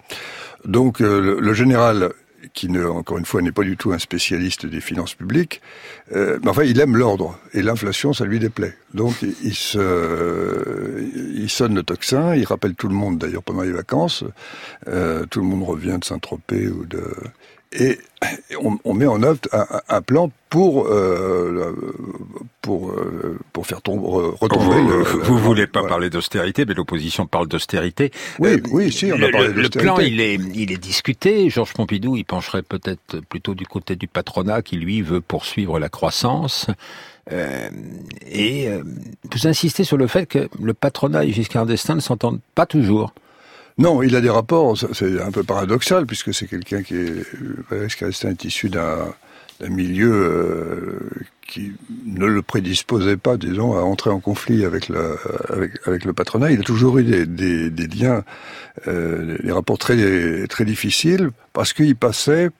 Donc 0.64 1.00
euh, 1.00 1.40
le, 1.40 1.52
général 1.54 2.12
qui 2.52 2.68
ne, 2.68 2.84
encore 2.84 3.18
une 3.18 3.24
fois 3.24 3.42
n'est 3.42 3.52
pas 3.52 3.62
du 3.62 3.76
tout 3.76 3.92
un 3.92 3.98
spécialiste 3.98 4.66
des 4.66 4.80
finances 4.80 5.14
publiques, 5.14 5.60
euh, 6.12 6.38
mais 6.42 6.50
enfin 6.50 6.64
il 6.64 6.80
aime 6.80 6.96
l'ordre 6.96 7.38
et 7.52 7.62
l'inflation 7.62 8.12
ça 8.12 8.24
lui 8.24 8.38
déplaît. 8.38 8.76
Donc 8.94 9.14
il, 9.22 9.54
se, 9.54 11.02
il 11.34 11.48
sonne 11.50 11.74
le 11.74 11.82
tocsin, 11.82 12.34
il 12.34 12.44
rappelle 12.44 12.74
tout 12.74 12.88
le 12.88 12.94
monde 12.94 13.18
d'ailleurs 13.18 13.42
pendant 13.42 13.62
les 13.62 13.72
vacances, 13.72 14.24
euh, 14.88 15.26
tout 15.26 15.40
le 15.40 15.46
monde 15.46 15.62
revient 15.62 15.98
de 16.00 16.04
Saint-Tropez 16.04 16.68
ou 16.68 16.84
de 16.84 17.02
et 17.72 17.98
on, 18.84 18.94
met 18.94 19.06
en 19.06 19.22
œuvre 19.22 19.38
un, 19.88 20.02
plan 20.02 20.30
pour 20.48 20.88
euh, 20.88 21.76
pour 22.60 22.90
euh, 22.90 23.38
pour 23.52 23.66
faire 23.66 23.80
tomber 23.80 24.04
retomber. 24.40 24.80
Vous, 24.80 24.88
le, 24.88 25.02
vous 25.22 25.38
voulez 25.38 25.68
pas 25.68 25.84
parler 25.84 26.10
d'austérité, 26.10 26.64
mais 26.64 26.74
l'opposition 26.74 27.26
parle 27.26 27.46
d'austérité. 27.46 28.10
Oui, 28.40 28.50
euh, 28.50 28.60
oui, 28.72 28.92
si, 28.92 29.12
on 29.12 29.22
a 29.22 29.30
parlé 29.30 29.52
d'austérité. 29.52 29.78
Le 29.78 29.84
plan, 29.84 29.98
il 30.00 30.20
est 30.20 30.34
il 30.54 30.72
est 30.72 30.82
discuté. 30.82 31.48
Georges 31.48 31.72
Pompidou, 31.72 32.16
il 32.16 32.24
pencherait 32.24 32.62
peut-être 32.62 33.20
plutôt 33.28 33.54
du 33.54 33.66
côté 33.66 33.94
du 33.94 34.08
patronat, 34.08 34.62
qui 34.62 34.76
lui 34.76 35.02
veut 35.02 35.20
poursuivre 35.20 35.78
la 35.78 35.88
croissance. 35.88 36.66
et 37.30 38.68
vous 39.30 39.46
insistez 39.46 39.84
sur 39.84 39.96
le 39.96 40.08
fait 40.08 40.26
que 40.26 40.48
le 40.60 40.74
patronat 40.74 41.24
et 41.24 41.30
Giscard 41.30 41.66
d'Estaing 41.66 41.94
ne 41.94 42.00
s'entendent 42.00 42.40
pas 42.56 42.66
toujours. 42.66 43.14
Non, 43.78 44.02
il 44.02 44.14
a 44.16 44.20
des 44.20 44.30
rapports, 44.30 44.76
c'est 44.92 45.20
un 45.20 45.30
peu 45.30 45.42
paradoxal, 45.42 46.06
puisque 46.06 46.34
c'est 46.34 46.46
quelqu'un 46.46 46.82
qui 46.82 46.96
est, 46.96 47.26
Valéry 47.70 47.88
est 47.88 48.44
issu 48.44 48.68
d'un 48.68 49.14
milieu 49.68 50.12
euh, 50.12 51.10
qui 51.46 51.72
ne 52.06 52.26
le 52.26 52.42
prédisposait 52.42 53.16
pas, 53.16 53.36
disons, 53.36 53.76
à 53.76 53.82
entrer 53.82 54.10
en 54.10 54.20
conflit 54.20 54.64
avec 54.64 54.88
le, 54.88 56.12
patronat. 56.12 56.52
Il 56.52 56.60
a 56.60 56.62
toujours 56.62 56.98
eu 56.98 57.26
des 57.26 57.86
liens, 57.86 58.22
euh, 58.86 59.38
des 59.42 59.52
rapports 59.52 59.78
très, 59.78 60.46
très 60.46 60.64
difficiles, 60.64 61.30
parce 61.52 61.72
qu'il 61.72 61.96
passait 61.96 62.50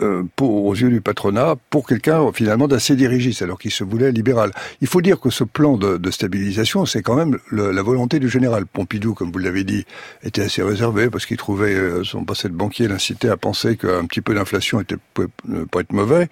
euh, 0.00 0.22
pour, 0.36 0.64
aux 0.64 0.74
yeux 0.74 0.90
du 0.90 1.00
patronat 1.00 1.56
pour 1.70 1.86
quelqu'un 1.86 2.32
finalement 2.32 2.68
d'assez 2.68 2.96
dirigiste, 2.96 3.42
alors 3.42 3.58
qu'il 3.58 3.70
se 3.70 3.84
voulait 3.84 4.12
libéral. 4.12 4.52
Il 4.80 4.88
faut 4.88 5.00
dire 5.00 5.20
que 5.20 5.30
ce 5.30 5.44
plan 5.44 5.76
de, 5.76 5.96
de 5.96 6.10
stabilisation, 6.10 6.86
c'est 6.86 7.02
quand 7.02 7.16
même 7.16 7.38
la 7.52 7.82
volonté 7.82 8.18
du 8.18 8.28
général. 8.28 8.66
Pompidou, 8.66 9.14
comme 9.14 9.30
vous 9.30 9.38
l'avez 9.38 9.64
dit, 9.64 9.84
était 10.22 10.42
assez 10.42 10.62
réservé 10.62 11.10
parce 11.10 11.26
qu'il 11.26 11.36
trouvait 11.36 11.74
euh, 11.74 12.04
son 12.04 12.24
passé 12.24 12.48
de 12.48 12.54
banquier 12.54 12.88
l'incitait 12.88 13.28
à 13.28 13.36
penser 13.36 13.76
qu'un 13.76 14.04
petit 14.06 14.20
peu 14.20 14.34
d'inflation 14.34 14.80
était 14.80 14.96
peut 15.14 15.28
pas 15.70 15.80
être 15.80 15.92
mauvais. 15.92 16.28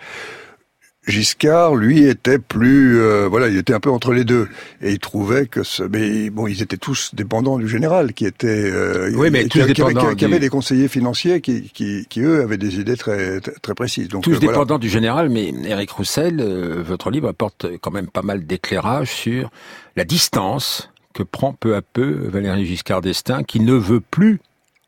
Giscard, 1.06 1.75
lui, 1.75 2.06
était 2.06 2.38
plus, 2.38 3.00
euh, 3.00 3.26
voilà, 3.28 3.49
il 3.49 3.56
était 3.56 3.75
un 3.75 3.80
peu 3.80 3.90
entre 3.90 4.12
les 4.12 4.25
deux, 4.25 4.49
et 4.80 4.92
il 4.92 4.99
trouvait 5.00 5.47
que, 5.47 5.64
ce, 5.64 5.82
mais 5.82 6.30
bon, 6.30 6.47
ils 6.47 6.62
étaient 6.62 6.76
tous 6.76 7.11
dépendants 7.12 7.59
du 7.59 7.68
général, 7.68 8.12
qui 8.12 8.25
était, 8.25 8.47
euh, 8.47 9.11
oui, 9.16 9.30
mais 9.30 9.49
qui, 9.49 9.59
tous 9.59 9.73
qui, 9.73 10.25
avait, 10.25 10.38
des 10.38 10.49
conseillers 10.49 10.87
financiers 10.87 11.40
qui, 11.40 11.71
qui, 11.71 12.06
qui, 12.09 12.21
eux, 12.21 12.42
avaient 12.42 12.56
des 12.56 12.78
idées 12.78 12.97
très, 12.97 13.40
très 13.40 13.75
précises. 13.75 14.09
Donc, 14.09 14.23
tous 14.23 14.37
euh, 14.37 14.38
dépendants 14.38 14.78
du 14.78 14.88
général, 14.88 15.28
mais 15.28 15.52
Eric 15.64 15.90
Roussel, 15.90 16.40
votre 16.87 17.11
livre 17.11 17.28
apporte 17.28 17.66
quand 17.80 17.90
même 17.90 18.09
pas 18.09 18.23
mal 18.23 18.47
d'éclairage 18.47 19.11
sur 19.11 19.50
la 19.97 20.04
distance 20.04 20.88
que 21.14 21.25
prend 21.25 21.52
peu 21.52 21.75
à 21.75 21.82
peu 21.82 22.28
Valéry 22.28 22.64
Giscard 22.64 23.00
d'Estaing, 23.00 23.42
qui 23.42 23.59
ne 23.59 23.75
veut 23.75 24.00
plus 24.00 24.40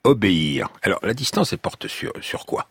obéir. 0.04 0.68
Alors, 0.82 1.00
la 1.02 1.14
distance, 1.14 1.52
elle 1.52 1.58
porte 1.58 1.88
sur, 1.88 2.12
sur 2.20 2.46
quoi? 2.46 2.68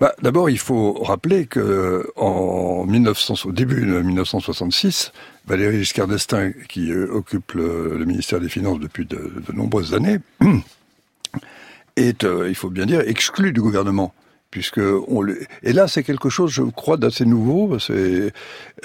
Bah, 0.00 0.14
D'abord, 0.22 0.50
il 0.50 0.58
faut 0.58 0.92
rappeler 0.92 1.46
que 1.46 2.06
en 2.16 2.84
1900, 2.86 3.34
au 3.46 3.52
début 3.52 3.86
de 3.86 4.00
1966, 4.00 5.12
Valéry 5.46 5.78
Giscard 5.78 6.08
d'Estaing, 6.08 6.52
qui 6.68 6.90
euh, 6.90 7.08
occupe 7.12 7.52
le, 7.52 8.04
ministère 8.04 8.40
des 8.40 8.48
Finances 8.48 8.80
depuis 8.80 9.06
de, 9.06 9.32
nombreuses 9.52 9.94
années, 9.94 10.18
est, 11.96 12.24
euh, 12.24 12.48
il 12.48 12.54
faut 12.54 12.70
bien 12.70 12.86
dire, 12.86 13.00
exclu 13.00 13.52
du 13.52 13.60
gouvernement 13.60 14.12
puisque 14.56 14.80
on 15.08 15.20
le... 15.20 15.38
et 15.62 15.74
là 15.74 15.86
c'est 15.86 16.02
quelque 16.02 16.30
chose 16.30 16.50
je 16.50 16.62
crois 16.62 16.96
d'assez 16.96 17.26
nouveau 17.26 17.78
c'est 17.78 18.32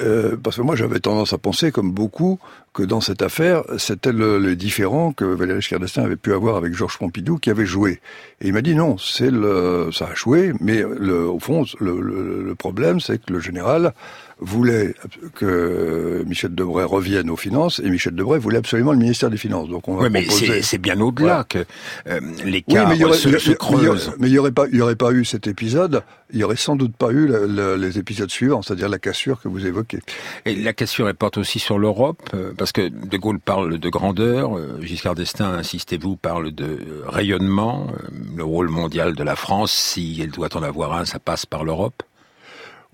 euh, 0.01 0.35
parce 0.35 0.57
que 0.57 0.61
moi 0.61 0.75
j'avais 0.75 0.99
tendance 0.99 1.31
à 1.31 1.37
penser 1.37 1.71
comme 1.71 1.93
beaucoup 1.93 2.39
que 2.73 2.83
dans 2.83 2.99
cette 2.99 3.21
affaire 3.21 3.63
c'était 3.77 4.11
le, 4.11 4.37
le, 4.37 4.57
différent 4.57 5.13
que 5.13 5.23
Valéry 5.23 5.61
Giscard 5.61 5.79
avait 6.03 6.17
pu 6.17 6.33
avoir 6.33 6.57
avec 6.57 6.73
Georges 6.73 6.97
Pompidou 6.97 7.37
qui 7.37 7.49
avait 7.49 7.65
joué. 7.65 8.01
Et 8.41 8.47
il 8.47 8.53
m'a 8.53 8.61
dit 8.61 8.75
non 8.75 8.97
c'est 8.97 9.31
le 9.31 9.91
ça 9.93 10.09
a 10.11 10.13
joué 10.13 10.51
mais 10.59 10.81
le, 10.81 11.25
au 11.25 11.39
fond 11.39 11.63
le, 11.79 12.01
le 12.01 12.55
problème 12.55 12.99
c'est 12.99 13.23
que 13.25 13.31
le 13.31 13.39
général 13.39 13.93
voulait 14.41 14.95
que 15.35 16.23
Michel 16.27 16.53
Debray 16.55 16.83
revienne 16.83 17.29
aux 17.29 17.35
finances 17.35 17.79
et 17.79 17.89
Michel 17.89 18.15
Debray 18.15 18.39
voulait 18.39 18.57
absolument 18.57 18.91
le 18.91 18.97
ministère 18.97 19.29
des 19.29 19.37
Finances. 19.37 19.69
Donc 19.69 19.87
on 19.87 19.95
va 19.95 20.03
oui, 20.03 20.09
mais 20.11 20.25
c'est 20.61 20.77
bien 20.77 20.99
au-delà 20.99 21.45
que 21.47 21.59
euh, 22.07 22.19
l'écart 22.43 22.91
oui, 22.91 23.13
se, 23.13 23.37
se, 23.37 23.51
creuse. 23.51 24.11
Mais 24.19 24.27
il 24.27 24.33
n'y 24.33 24.39
aurait 24.39 24.51
pas, 24.51 24.65
il 24.71 24.77
y 24.77 24.81
aurait 24.81 24.95
pas 24.95 25.11
eu 25.11 25.23
cet 25.25 25.47
épisode. 25.47 26.03
Il 26.33 26.39
y 26.39 26.43
aurait 26.43 26.55
sans 26.55 26.75
doute 26.75 26.95
pas 26.95 27.11
eu 27.11 27.29
les 27.77 27.99
épisodes 27.99 28.31
suivants, 28.31 28.61
c'est-à-dire 28.61 28.87
la 28.87 28.99
cassure 28.99 29.41
que 29.41 29.47
vous 29.47 29.65
évoquez. 29.65 29.99
Et 30.45 30.55
la 30.55 30.73
cassure, 30.73 31.09
elle 31.09 31.15
porte 31.15 31.37
aussi 31.37 31.59
sur 31.59 31.77
l'Europe, 31.77 32.21
euh, 32.33 32.53
parce 32.57 32.71
que 32.71 32.87
De 32.87 33.17
Gaulle 33.17 33.39
parle 33.39 33.77
de 33.77 33.89
grandeur, 33.89 34.57
euh, 34.57 34.79
Giscard 34.81 35.15
d'Estaing, 35.15 35.53
insistez-vous, 35.53 36.15
parle 36.15 36.51
de 36.51 36.79
rayonnement, 37.05 37.87
le 38.35 38.43
rôle 38.45 38.69
mondial 38.69 39.13
de 39.13 39.23
la 39.23 39.35
France, 39.35 39.73
si 39.73 40.21
elle 40.21 40.31
doit 40.31 40.55
en 40.55 40.63
avoir 40.63 40.93
un, 40.93 41.05
ça 41.05 41.19
passe 41.19 41.45
par 41.45 41.65
l'Europe. 41.65 42.01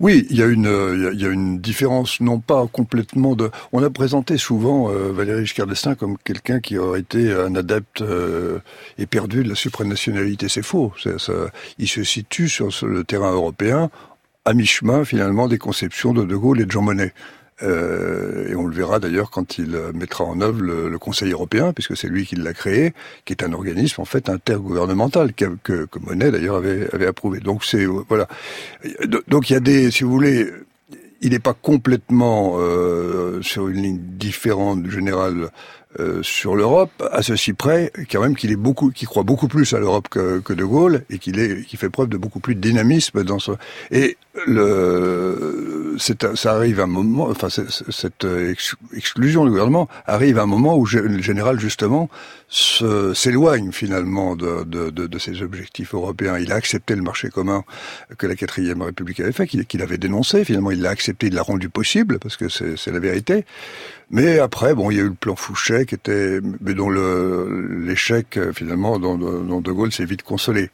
Oui, 0.00 0.28
il 0.30 0.36
y 0.36 0.42
a 0.42 0.46
une 0.46 1.10
il 1.12 1.20
y 1.20 1.26
a 1.26 1.28
une 1.28 1.58
différence 1.58 2.20
non 2.20 2.38
pas 2.38 2.68
complètement 2.68 3.34
de. 3.34 3.50
On 3.72 3.82
a 3.82 3.90
présenté 3.90 4.38
souvent 4.38 4.90
euh, 4.90 5.10
Valéry 5.12 5.44
Giscard 5.44 5.66
d'Estaing 5.66 5.96
comme 5.96 6.16
quelqu'un 6.18 6.60
qui 6.60 6.78
aurait 6.78 7.00
été 7.00 7.32
un 7.32 7.56
adepte 7.56 8.02
euh, 8.02 8.60
éperdu 8.98 9.42
de 9.42 9.48
la 9.48 9.54
supranationalité. 9.56 10.48
C'est 10.48 10.62
faux. 10.62 10.92
Il 11.78 11.88
se 11.88 12.04
situe 12.04 12.48
sur 12.48 12.68
le 12.86 13.02
terrain 13.02 13.32
européen 13.32 13.90
à 14.44 14.54
mi-chemin 14.54 15.04
finalement 15.04 15.48
des 15.48 15.58
conceptions 15.58 16.12
de 16.14 16.24
De 16.24 16.36
Gaulle 16.36 16.60
et 16.60 16.64
de 16.64 16.70
Jean 16.70 16.82
Monnet. 16.82 17.12
Euh, 17.62 18.48
et 18.48 18.54
on 18.54 18.66
le 18.66 18.74
verra 18.74 19.00
d'ailleurs 19.00 19.30
quand 19.30 19.58
il 19.58 19.76
mettra 19.94 20.24
en 20.24 20.40
œuvre 20.40 20.62
le, 20.62 20.88
le 20.88 20.98
Conseil 20.98 21.32
européen, 21.32 21.72
puisque 21.72 21.96
c'est 21.96 22.08
lui 22.08 22.24
qui 22.24 22.36
l'a 22.36 22.54
créé, 22.54 22.92
qui 23.24 23.32
est 23.32 23.42
un 23.42 23.52
organisme 23.52 24.00
en 24.00 24.04
fait 24.04 24.28
intergouvernemental 24.28 25.32
que, 25.32 25.56
que, 25.62 25.86
que 25.86 25.98
Monet 25.98 26.30
d'ailleurs 26.30 26.56
avait, 26.56 26.88
avait 26.92 27.06
approuvé. 27.06 27.40
Donc 27.40 27.64
c'est 27.64 27.84
voilà. 27.84 28.28
Donc 29.26 29.50
il 29.50 29.54
y 29.54 29.56
a 29.56 29.60
des, 29.60 29.90
si 29.90 30.04
vous 30.04 30.12
voulez, 30.12 30.46
il 31.20 31.30
n'est 31.30 31.38
pas 31.40 31.54
complètement 31.54 32.54
euh, 32.58 33.42
sur 33.42 33.68
une 33.68 33.82
ligne 33.82 33.98
différente 33.98 34.82
du 34.82 34.90
général 34.90 35.50
euh, 36.00 36.22
sur 36.22 36.56
l'Europe, 36.56 36.90
à 37.12 37.22
ceci 37.22 37.52
près, 37.52 37.92
quand 38.10 38.20
même 38.20 38.36
qu'il 38.36 38.52
est 38.52 38.56
beaucoup, 38.56 38.90
qu'il 38.90 39.08
croit 39.08 39.22
beaucoup 39.22 39.48
plus 39.48 39.72
à 39.74 39.78
l'Europe 39.78 40.08
que, 40.08 40.38
que, 40.40 40.52
De 40.52 40.64
Gaulle 40.64 41.02
et 41.10 41.18
qu'il 41.18 41.38
est, 41.38 41.64
qui 41.64 41.76
fait 41.76 41.90
preuve 41.90 42.08
de 42.08 42.16
beaucoup 42.16 42.40
plus 42.40 42.54
de 42.54 42.60
dynamisme 42.60 43.24
dans 43.24 43.38
ce. 43.38 43.52
Et 43.90 44.16
le, 44.46 45.96
ça 45.98 46.54
arrive 46.54 46.80
un 46.80 46.86
moment, 46.86 47.28
enfin 47.28 47.48
cette 47.48 48.26
exclusion 48.94 49.44
du 49.44 49.50
gouvernement 49.50 49.88
arrive 50.06 50.38
à 50.38 50.42
un 50.42 50.46
moment 50.46 50.76
où 50.76 50.86
le 50.86 51.22
général 51.22 51.58
justement 51.58 52.08
s'éloigne 52.50 53.72
finalement 53.72 54.34
de, 54.34 54.64
de, 54.64 54.90
de, 54.90 55.06
de, 55.06 55.18
ses 55.18 55.42
objectifs 55.42 55.94
européens. 55.94 56.38
Il 56.38 56.52
a 56.52 56.54
accepté 56.54 56.94
le 56.94 57.02
marché 57.02 57.28
commun 57.28 57.64
que 58.16 58.26
la 58.26 58.36
quatrième 58.36 58.82
République 58.82 59.20
avait 59.20 59.32
fait, 59.32 59.46
qu'il 59.46 59.82
avait 59.82 59.98
dénoncé. 59.98 60.44
Finalement, 60.44 60.70
il 60.70 60.80
l'a 60.80 60.90
accepté, 60.90 61.26
il 61.26 61.34
l'a 61.34 61.42
rendu 61.42 61.68
possible 61.68 62.18
parce 62.18 62.36
que 62.36 62.48
c'est 62.48 62.90
la 62.90 63.00
vérité. 63.00 63.44
Mais 64.10 64.38
après, 64.38 64.74
bon, 64.74 64.90
il 64.90 64.96
y 64.96 65.00
a 65.00 65.02
eu 65.02 65.08
le 65.08 65.14
plan 65.14 65.36
Fouché 65.36 65.84
qui 65.84 65.94
était, 65.94 66.40
mais 66.60 66.72
dont 66.72 66.88
l'échec 66.88 68.38
finalement, 68.54 68.98
dont, 68.98 69.16
dont, 69.16 69.60
De 69.60 69.72
Gaulle 69.72 69.92
s'est 69.92 70.06
vite 70.06 70.22
consolé. 70.22 70.70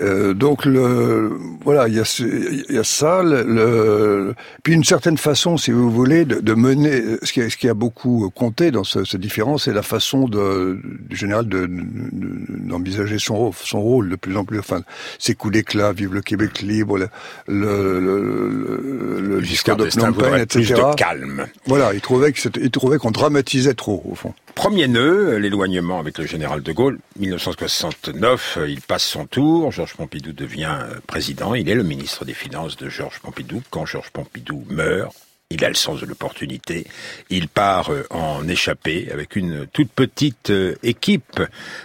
Euh, 0.00 0.34
donc 0.34 0.64
le 0.64 1.38
voilà, 1.62 1.88
il 1.88 1.94
y 1.94 2.00
a, 2.00 2.20
il 2.20 2.74
y 2.74 2.78
a 2.78 2.84
ça, 2.84 3.22
le, 3.22 4.34
puis 4.62 4.74
une 4.74 4.84
certaine 4.84 5.16
façon, 5.18 5.56
si 5.56 5.70
vous 5.70 5.90
voulez, 5.90 6.24
de, 6.24 6.40
de 6.40 6.54
mener 6.54 7.02
ce 7.22 7.32
qui, 7.32 7.40
a, 7.40 7.48
ce 7.48 7.56
qui 7.56 7.68
a 7.68 7.74
beaucoup 7.74 8.30
compté 8.34 8.70
dans 8.70 8.84
ce, 8.84 9.04
cette 9.04 9.20
différence, 9.20 9.64
c'est 9.64 9.72
la 9.72 9.82
façon 9.82 10.28
de, 10.28 10.78
du 11.08 11.16
général 11.16 11.46
d'envisager 11.48 13.18
son, 13.18 13.52
son 13.52 13.80
rôle 13.80 14.10
de 14.10 14.16
plus 14.16 14.36
en 14.36 14.44
plus. 14.44 14.58
Enfin, 14.58 14.82
ses 15.18 15.34
coups 15.34 15.54
d'éclat, 15.54 15.92
vive 15.92 16.12
le 16.12 16.22
Québec 16.22 16.60
libre, 16.60 16.98
le, 16.98 17.08
le, 17.48 18.00
le, 18.00 19.20
le 19.20 19.40
de 19.40 20.20
Penh, 20.20 20.40
etc. 20.40 20.48
Plus 20.48 20.70
de 20.70 20.94
calme. 20.96 21.46
Voilà, 21.66 21.94
il 21.94 22.00
trouvait 22.00 22.32
que 22.32 22.40
il 22.60 22.70
trouvait 22.70 22.98
qu'on 22.98 23.10
dramatisait 23.10 23.74
trop 23.74 24.02
au 24.10 24.14
fond. 24.14 24.34
Premier 24.54 24.86
nœud, 24.86 25.36
l'éloignement 25.36 25.98
avec 25.98 26.18
le 26.18 26.26
général 26.26 26.62
de 26.62 26.72
Gaulle. 26.72 26.98
1969, 27.18 28.58
il 28.68 28.80
passe 28.80 29.04
son 29.04 29.26
tour. 29.26 29.72
Georges 29.72 29.94
Pompidou 29.96 30.32
devient 30.32 30.78
président. 31.06 31.54
Il 31.54 31.68
est 31.68 31.74
le 31.74 31.82
ministre 31.82 32.24
des 32.24 32.34
Finances 32.34 32.76
de 32.76 32.88
Georges 32.88 33.20
Pompidou. 33.20 33.62
Quand 33.70 33.84
Georges 33.84 34.10
Pompidou 34.10 34.64
meurt, 34.70 35.14
il 35.50 35.64
a 35.64 35.68
le 35.68 35.74
sens 35.74 36.00
de 36.00 36.06
l'opportunité. 36.06 36.86
Il 37.30 37.48
part 37.48 37.90
euh, 37.90 38.04
en 38.10 38.46
échappée 38.48 39.08
avec 39.12 39.36
une 39.36 39.66
toute 39.66 39.90
petite 39.90 40.50
euh, 40.50 40.76
équipe, 40.82 41.40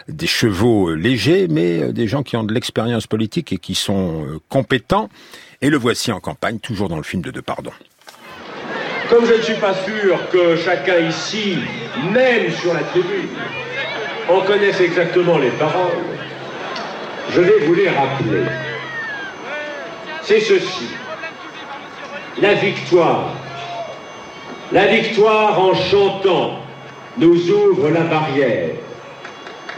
des 0.07 0.27
chevaux 0.27 0.93
légers, 0.93 1.47
mais 1.49 1.83
euh, 1.83 1.91
des 1.91 2.07
gens 2.07 2.23
qui 2.23 2.37
ont 2.37 2.43
de 2.43 2.53
l'expérience 2.53 3.07
politique 3.07 3.51
et 3.51 3.57
qui 3.57 3.75
sont 3.75 4.39
compétents. 4.47 5.09
Et 5.61 5.69
le 5.69 5.77
voici 5.77 6.11
en 6.11 6.19
campagne, 6.19 6.59
toujours 6.59 6.87
dans 6.87 6.97
le 6.97 7.03
film 7.03 7.21
de 7.21 7.31
Depardon. 7.31 7.71
Comme 9.09 9.25
je 9.25 9.33
ne 9.33 9.41
suis 9.41 9.55
pas 9.55 9.73
sûr 9.73 10.19
que 10.31 10.55
chacun 10.55 10.99
ici, 10.99 11.57
même 12.11 12.51
sur 12.51 12.75
la 12.75 12.81
tribune, 12.81 13.29
en 14.29 14.41
connaisse 14.41 14.79
exactement 14.79 15.39
les 15.39 15.49
paroles, 15.49 16.05
je 17.31 17.41
vais 17.41 17.59
vous 17.65 17.73
les 17.73 17.89
rappeler. 17.89 18.43
C'est 20.21 20.41
ceci. 20.41 20.89
La 22.39 22.53
victoire. 22.53 23.33
La 24.71 24.85
victoire 24.85 25.59
en 25.59 25.73
chantant 25.73 26.59
nous 27.17 27.49
ouvre 27.49 27.89
la 27.89 28.01
barrière. 28.01 28.75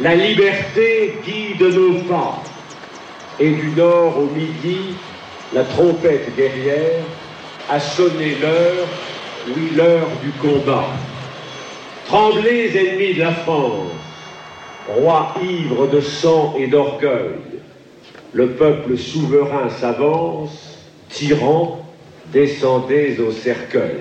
La 0.02 0.16
liberté 0.16 1.20
guide 1.26 1.74
nos 1.74 2.00
pas. 2.02 2.44
Et 3.40 3.52
du 3.52 3.70
nord 3.70 4.18
au 4.18 4.26
midi, 4.26 4.96
la 5.54 5.64
trompette 5.64 6.36
guerrière 6.36 7.04
a 7.70 7.80
sonné 7.80 8.36
l'heure 8.42 8.88
oui, 9.48 9.72
l'heure 9.76 10.08
du 10.24 10.32
combat. 10.34 10.88
Tremblez, 12.06 12.78
ennemis 12.78 13.14
de 13.16 13.20
la 13.20 13.32
France, 13.32 13.92
roi 14.88 15.34
ivre 15.42 15.88
de 15.88 16.02
sang 16.02 16.56
et 16.58 16.68
d'orgueil. 16.68 17.40
Le 18.34 18.50
peuple 18.52 18.98
souverain 18.98 19.70
s'avance, 19.70 20.78
tyran, 21.10 21.86
descendez 22.28 23.20
au 23.20 23.32
cercueil. 23.32 24.00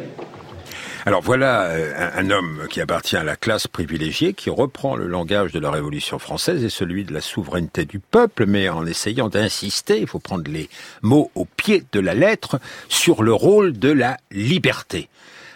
Alors 1.10 1.22
voilà 1.22 1.62
euh, 1.62 2.10
un, 2.14 2.30
homme 2.30 2.68
qui 2.70 2.80
appartient 2.80 3.16
à 3.16 3.24
la 3.24 3.34
classe 3.34 3.66
privilégiée, 3.66 4.32
qui 4.32 4.48
reprend 4.48 4.94
le 4.94 5.08
langage 5.08 5.50
de 5.50 5.58
la 5.58 5.72
Révolution 5.72 6.20
française 6.20 6.62
et 6.62 6.68
celui 6.68 7.02
de 7.02 7.12
la 7.12 7.20
souveraineté 7.20 7.84
du 7.84 7.98
peuple, 7.98 8.46
mais 8.46 8.68
en 8.68 8.86
essayant 8.86 9.28
d'insister, 9.28 9.98
il 9.98 10.06
faut 10.06 10.20
prendre 10.20 10.48
les 10.48 10.68
mots 11.02 11.32
au 11.34 11.46
pied 11.46 11.82
de 11.90 11.98
la 11.98 12.14
lettre, 12.14 12.60
sur 12.88 13.24
le 13.24 13.32
rôle 13.32 13.72
de 13.72 13.90
la 13.90 14.18
liberté. 14.30 15.08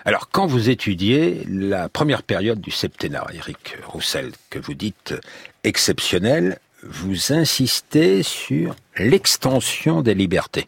Alors, 0.04 0.28
quand 0.28 0.48
vous 0.48 0.70
étudiez 0.70 1.44
la 1.48 1.88
première 1.88 2.24
période 2.24 2.60
du 2.60 2.72
septennat, 2.72 3.24
Eric 3.32 3.76
Roussel, 3.86 4.32
que 4.50 4.58
vous 4.58 4.74
dites 4.74 5.14
exceptionnelle, 5.62 6.58
vous 6.82 7.32
insistez 7.32 8.24
sur 8.24 8.74
l'extension 8.98 10.02
des 10.02 10.14
libertés. 10.14 10.66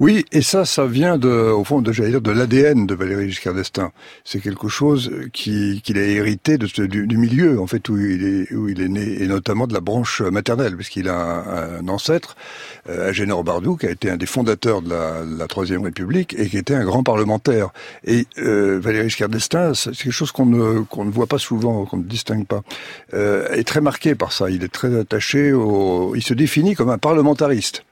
Oui, 0.00 0.24
et 0.32 0.42
ça, 0.42 0.64
ça 0.64 0.86
vient 0.86 1.18
de, 1.18 1.28
au 1.28 1.64
fond, 1.64 1.80
de, 1.80 1.92
j'allais 1.92 2.10
dire, 2.10 2.20
de 2.20 2.30
l'ADN 2.30 2.86
de 2.86 2.94
Valéry 2.94 3.28
Giscard 3.28 3.54
d'Estaing. 3.54 3.92
C'est 4.24 4.40
quelque 4.40 4.68
chose 4.68 5.10
qui, 5.32 5.80
qu'il 5.82 5.98
a 5.98 6.02
hérité 6.02 6.58
de, 6.58 6.66
du, 6.86 7.06
du, 7.06 7.16
milieu, 7.16 7.60
en 7.60 7.66
fait, 7.66 7.88
où 7.88 7.98
il 7.98 8.24
est, 8.24 8.52
où 8.52 8.68
il 8.68 8.80
est 8.80 8.88
né, 8.88 9.22
et 9.22 9.26
notamment 9.26 9.66
de 9.66 9.74
la 9.74 9.80
branche 9.80 10.20
maternelle, 10.20 10.76
puisqu'il 10.76 11.08
a 11.08 11.16
un, 11.16 11.80
un 11.80 11.88
ancêtre, 11.88 12.36
euh, 12.88 13.08
Agénor 13.08 13.44
Bardou, 13.44 13.76
qui 13.76 13.86
a 13.86 13.90
été 13.90 14.10
un 14.10 14.16
des 14.16 14.26
fondateurs 14.26 14.82
de 14.82 14.90
la, 14.90 15.22
la 15.24 15.46
Troisième 15.46 15.82
République 15.82 16.34
et 16.38 16.48
qui 16.48 16.58
était 16.58 16.74
un 16.74 16.84
grand 16.84 17.02
parlementaire. 17.02 17.70
Et 18.04 18.26
euh, 18.38 18.78
Valéry 18.80 19.08
Giscard 19.08 19.28
d'Estaing, 19.28 19.74
c'est 19.74 19.92
quelque 19.92 20.10
chose 20.10 20.32
qu'on 20.32 20.46
ne, 20.46 20.80
qu'on 20.80 21.04
ne 21.04 21.10
voit 21.10 21.26
pas 21.26 21.38
souvent, 21.38 21.84
qu'on 21.84 21.98
ne 21.98 22.02
distingue 22.02 22.46
pas, 22.46 22.62
euh, 23.14 23.48
est 23.52 23.66
très 23.66 23.80
marqué 23.80 24.14
par 24.14 24.32
ça. 24.32 24.50
Il 24.50 24.64
est 24.64 24.72
très 24.72 24.98
attaché 24.98 25.52
au, 25.52 26.14
il 26.14 26.22
se 26.22 26.34
définit 26.34 26.74
comme 26.74 26.90
un 26.90 26.98
parlementariste 26.98 27.84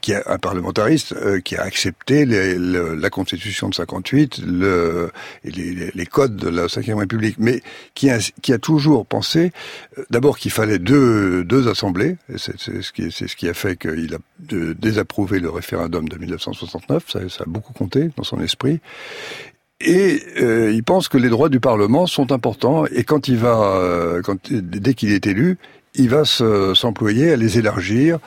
qui 0.00 0.14
a 0.14 0.22
un 0.26 0.38
parlementariste 0.38 1.12
euh, 1.12 1.40
qui 1.40 1.56
a 1.56 1.62
accepté 1.62 2.24
les, 2.24 2.56
la 2.56 3.10
Constitution 3.10 3.68
de 3.68 3.74
58, 3.74 4.38
le, 4.46 5.10
les, 5.44 5.90
les, 5.92 6.06
codes 6.06 6.36
de 6.36 6.48
la 6.48 6.66
Ve 6.66 6.96
République, 6.96 7.36
mais 7.38 7.60
qui 7.94 8.08
a, 8.08 8.18
qui 8.40 8.52
a 8.52 8.58
toujours 8.58 9.04
pensé 9.04 9.52
euh, 9.98 10.04
d'abord 10.10 10.38
qu'il 10.38 10.52
fallait 10.52 10.78
deux, 10.78 11.44
deux 11.44 11.68
assemblées. 11.68 12.16
C'est 12.36 12.58
ce 12.58 12.92
qui, 12.92 13.10
ce 13.10 13.36
qui 13.36 13.48
a 13.48 13.54
fait 13.54 13.76
qu'il 13.76 14.14
a 14.14 14.18
désapprouvé 14.74 15.40
le 15.40 15.50
référendum 15.50 16.08
de 16.08 16.16
1969. 16.16 17.04
Ça, 17.08 17.28
ça 17.28 17.44
a 17.44 17.46
beaucoup 17.46 17.72
compté 17.72 18.10
dans 18.16 18.24
son 18.24 18.40
esprit. 18.40 18.80
Et 19.80 20.22
euh, 20.40 20.72
il 20.72 20.82
pense 20.84 21.08
que 21.08 21.18
les 21.18 21.28
droits 21.28 21.50
du 21.50 21.60
Parlement 21.60 22.06
sont 22.06 22.32
importants. 22.32 22.86
Et 22.86 23.04
quand 23.04 23.28
il 23.28 23.36
va, 23.36 24.20
quand, 24.24 24.38
dès 24.50 24.94
qu'il 24.94 25.12
est 25.12 25.26
élu, 25.26 25.58
il 25.96 26.10
va 26.10 26.24
s'employer 26.24 27.32
à 27.32 27.36
les 27.36 27.58
élargir 27.58 28.18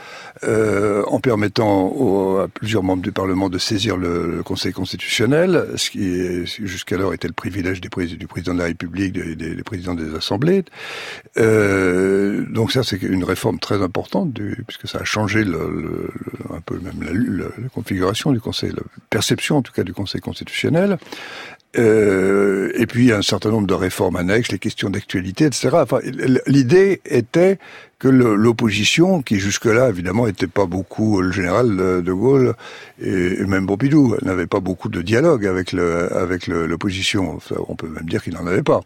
euh, 0.43 1.03
en 1.07 1.19
permettant 1.19 2.39
à 2.39 2.47
plusieurs 2.47 2.83
membres 2.83 3.03
du 3.03 3.11
Parlement 3.11 3.49
de 3.49 3.57
saisir 3.57 3.97
le, 3.97 4.41
Conseil 4.43 4.71
constitutionnel, 4.73 5.67
ce 5.75 5.89
qui 5.89 6.45
jusqu'alors 6.45 7.13
était 7.13 7.27
le 7.27 7.33
privilège 7.33 7.81
des, 7.81 7.89
du 7.89 8.27
président 8.27 8.53
de 8.53 8.59
la 8.59 8.65
République, 8.65 9.13
des, 9.13 9.35
des, 9.35 9.63
présidents 9.63 9.95
des 9.95 10.15
assemblées. 10.15 10.63
Euh, 11.37 12.45
donc 12.49 12.71
ça, 12.71 12.83
c'est 12.83 13.01
une 13.01 13.23
réforme 13.23 13.59
très 13.59 13.81
importante, 13.81 14.31
du, 14.33 14.63
puisque 14.65 14.87
ça 14.87 14.99
a 14.99 15.03
changé 15.03 15.43
le, 15.43 16.09
un 16.51 16.61
peu 16.61 16.79
même 16.79 17.03
la, 17.03 17.11
la, 17.11 17.69
configuration 17.73 18.31
du 18.31 18.39
Conseil, 18.39 18.71
la 18.71 18.83
perception 19.09 19.57
en 19.57 19.61
tout 19.61 19.73
cas 19.73 19.83
du 19.83 19.93
Conseil 19.93 20.21
constitutionnel. 20.21 20.97
Euh, 21.77 22.71
et 22.73 22.87
puis 22.87 23.11
un 23.11 23.21
certain 23.21 23.51
nombre 23.51 23.67
de 23.67 23.75
réformes 23.75 24.15
annexes, 24.15 24.51
les 24.51 24.57
questions 24.57 24.89
d'actualité, 24.89 25.45
etc. 25.45 25.69
Enfin, 25.73 25.99
l'idée 26.47 26.99
était 27.05 27.59
que 27.99 28.07
l'opposition, 28.07 29.21
qui 29.21 29.39
jusque-là 29.39 29.89
évidemment 29.89 30.25
n'était 30.25 30.47
pas 30.47 30.65
beaucoup 30.65 31.21
le 31.21 31.31
général 31.31 31.75
de 31.75 32.13
Gaulle 32.13 32.55
et, 33.01 33.43
même 33.43 33.67
Pompidou, 33.67 34.15
n'avait 34.23 34.47
pas 34.47 34.61
beaucoup 34.61 34.89
de 34.89 35.01
dialogue 35.01 35.45
avec 35.45 35.73
le 35.73 36.11
avec 36.15 36.47
l'opposition. 36.47 37.39
on 37.67 37.75
peut 37.75 37.89
même 37.89 38.05
dire 38.05 38.23
qu'il 38.23 38.33
n'en 38.33 38.47
avait 38.47 38.63
pas. 38.63 38.79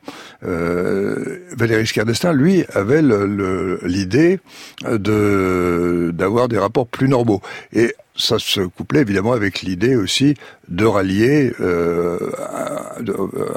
Euh, 0.44 1.40
Valéry 1.56 1.86
Giscard 1.86 2.06
d'Estaing, 2.06 2.34
lui, 2.34 2.66
avait 2.74 3.04
l'idée 3.84 4.40
de 4.90 6.12
d'avoir 6.14 6.50
des 6.50 6.58
rapports 6.58 6.88
plus 6.88 7.08
normaux. 7.08 7.42
Ça 8.16 8.38
se 8.40 8.62
couplait 8.62 9.02
évidemment 9.02 9.34
avec 9.34 9.62
l'idée 9.62 9.96
aussi 9.96 10.36
de 10.68 10.86
rallier 10.86 11.54
euh, 11.60 12.32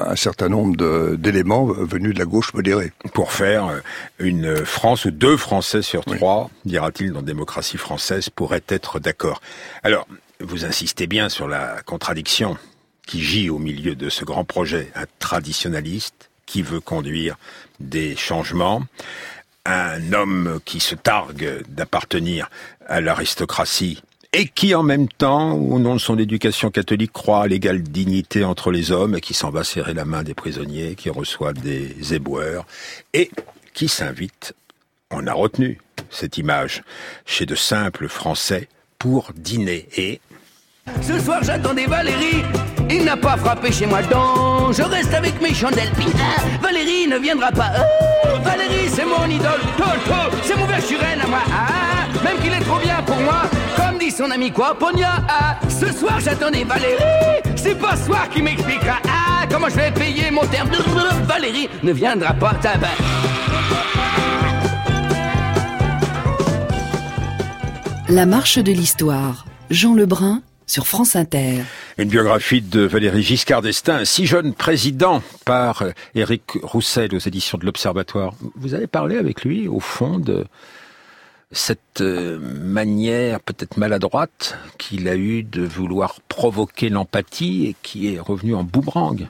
un, 0.01 0.11
un, 0.11 0.15
certain 0.15 0.49
nombre 0.49 1.15
d'éléments 1.15 1.65
venus 1.65 2.13
de 2.13 2.19
la 2.19 2.25
gauche 2.25 2.53
modérée. 2.53 2.91
Pour 3.13 3.31
faire 3.31 3.81
une 4.19 4.65
France 4.65 5.05
ou 5.05 5.11
deux 5.11 5.37
Français 5.37 5.81
sur 5.81 6.05
trois, 6.05 6.49
dira-t-il 6.65 7.11
dans 7.11 7.21
Démocratie 7.21 7.77
française, 7.77 8.29
pourraient 8.29 8.63
être 8.67 8.99
d'accord. 8.99 9.41
Alors, 9.83 10.07
vous 10.39 10.65
insistez 10.65 11.07
bien 11.07 11.29
sur 11.29 11.47
la 11.47 11.77
contradiction 11.85 12.57
qui 13.05 13.23
gît 13.23 13.49
au 13.49 13.57
milieu 13.57 13.95
de 13.95 14.09
ce 14.09 14.25
grand 14.25 14.43
projet, 14.43 14.91
un 14.95 15.05
traditionnaliste 15.19 16.29
qui 16.45 16.61
veut 16.61 16.79
conduire 16.79 17.37
des 17.79 18.15
changements, 18.15 18.83
un 19.65 20.13
homme 20.13 20.59
qui 20.65 20.79
se 20.79 20.95
targue 20.95 21.63
d'appartenir 21.67 22.49
à 22.87 23.01
l'aristocratie 23.01 24.01
et 24.33 24.47
qui 24.47 24.75
en 24.75 24.83
même 24.83 25.07
temps, 25.07 25.53
au 25.53 25.79
nom 25.79 25.95
de 25.95 25.99
son 25.99 26.17
éducation 26.17 26.69
catholique, 26.69 27.13
croit 27.13 27.43
à 27.43 27.47
l'égale 27.47 27.81
dignité 27.81 28.43
entre 28.43 28.71
les 28.71 28.91
hommes 28.91 29.15
et 29.15 29.21
qui 29.21 29.33
s'en 29.33 29.49
va 29.49 29.63
serrer 29.63 29.93
la 29.93 30.05
main 30.05 30.23
des 30.23 30.33
prisonniers, 30.33 30.95
qui 30.95 31.09
reçoit 31.09 31.53
des 31.53 32.13
éboueurs 32.13 32.65
et 33.13 33.31
qui 33.73 33.87
s'invite, 33.87 34.53
on 35.11 35.27
a 35.27 35.33
retenu 35.33 35.79
cette 36.09 36.37
image, 36.37 36.83
chez 37.25 37.45
de 37.45 37.55
simples 37.55 38.07
Français 38.07 38.67
pour 38.99 39.31
dîner 39.35 39.87
et... 39.97 40.19
Ce 41.01 41.19
soir 41.19 41.43
j'attendais 41.43 41.85
Valérie, 41.85 42.43
il 42.89 43.03
n'a 43.03 43.17
pas 43.17 43.35
frappé 43.35 43.71
chez 43.71 43.85
moi 43.85 44.01
donc 44.03 44.73
je 44.73 44.83
reste 44.83 45.13
avec 45.13 45.41
mes 45.41 45.53
chandelles. 45.53 45.91
Ah, 46.15 46.41
Valérie 46.61 47.07
ne 47.07 47.17
viendra 47.17 47.51
pas. 47.51 47.71
Oh, 47.77 48.39
Valérie 48.43 48.89
c'est 48.89 49.05
mon 49.05 49.25
idole, 49.25 49.61
c'est 50.43 50.57
mon 50.57 50.65
verchuren 50.65 51.21
à 51.21 51.27
moi. 51.27 51.39
Ah, 51.51 52.23
même 52.23 52.37
qu'il 52.41 52.53
est 52.53 52.61
trop 52.61 52.79
bien 52.79 53.01
pour 53.03 53.17
moi, 53.17 53.43
dit 54.07 54.15
son 54.15 54.31
ami 54.31 54.51
quoi, 54.51 54.75
Ponia. 54.77 55.23
Ah, 55.27 55.59
ce 55.69 55.91
soir 55.91 56.19
j'attendais 56.19 56.63
Valérie, 56.63 57.41
c'est 57.55 57.75
pas 57.75 57.95
soir 57.95 58.29
qui 58.29 58.41
m'expliquera. 58.41 58.99
Ah, 59.07 59.45
comment 59.51 59.69
je 59.69 59.75
vais 59.75 59.91
payer 59.91 60.31
mon 60.31 60.45
terme. 60.45 60.69
Valérie 61.23 61.69
ne 61.83 61.91
viendra 61.91 62.33
pas, 62.33 62.53
tabac. 62.55 62.87
La 68.09 68.25
marche 68.25 68.59
de 68.59 68.71
l'histoire. 68.71 69.45
Jean 69.69 69.93
Lebrun 69.93 70.41
sur 70.65 70.87
France 70.87 71.15
Inter. 71.15 71.63
Une 71.97 72.07
biographie 72.07 72.61
de 72.61 72.81
Valéry 72.81 73.23
Giscard 73.23 73.61
d'Estaing, 73.61 74.05
si 74.05 74.25
jeune 74.25 74.53
président 74.53 75.21
par 75.45 75.83
Éric 76.15 76.43
Roussel 76.61 77.13
aux 77.13 77.19
éditions 77.19 77.57
de 77.57 77.65
l'Observatoire. 77.65 78.33
Vous 78.55 78.73
avez 78.73 78.87
parlé 78.87 79.17
avec 79.17 79.43
lui, 79.43 79.67
au 79.67 79.79
fond, 79.79 80.19
de 80.19 80.45
cette 81.51 82.01
euh, 82.01 82.39
manière 82.39 83.39
peut-être 83.39 83.77
maladroite 83.77 84.57
qu'il 84.77 85.07
a 85.07 85.15
eue 85.15 85.43
de 85.43 85.63
vouloir 85.63 86.19
provoquer 86.27 86.89
l'empathie 86.89 87.67
et 87.67 87.75
qui 87.81 88.13
est 88.13 88.19
revenue 88.19 88.55
en 88.55 88.63
boomerang. 88.63 89.27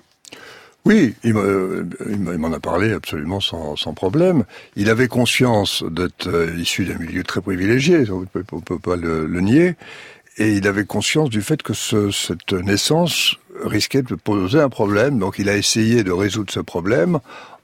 Oui, 0.85 1.15
il 1.25 1.33
m'en 1.33 2.53
a 2.53 2.59
parlé 2.61 2.93
absolument 2.93 3.41
sans, 3.41 3.75
problème. 3.93 4.45
Il 4.77 4.89
avait 4.89 5.09
conscience 5.09 5.83
d'être 5.83 6.27
euh, 6.27 6.55
issu 6.57 6.85
d'un 6.85 6.97
milieu 6.97 7.23
très 7.23 7.41
privilégié, 7.41 8.09
on 8.09 8.21
ne 8.21 8.25
peut, 8.25 8.79
pas 8.79 8.95
le, 8.95 9.41
nier, 9.41 9.75
et 10.37 10.53
il 10.53 10.65
avait 10.65 10.85
conscience 10.85 11.29
du 11.29 11.41
fait 11.41 11.61
que 11.61 11.73
cette 11.73 12.53
naissance 12.53 13.35
risquait 13.65 14.01
de 14.01 14.15
poser 14.15 14.61
un 14.61 14.69
problème, 14.69 15.19
donc 15.19 15.39
il 15.39 15.49
a 15.49 15.57
essayé 15.57 16.03
de 16.03 16.11
résoudre 16.11 16.53
ce 16.53 16.61
problème 16.61 17.19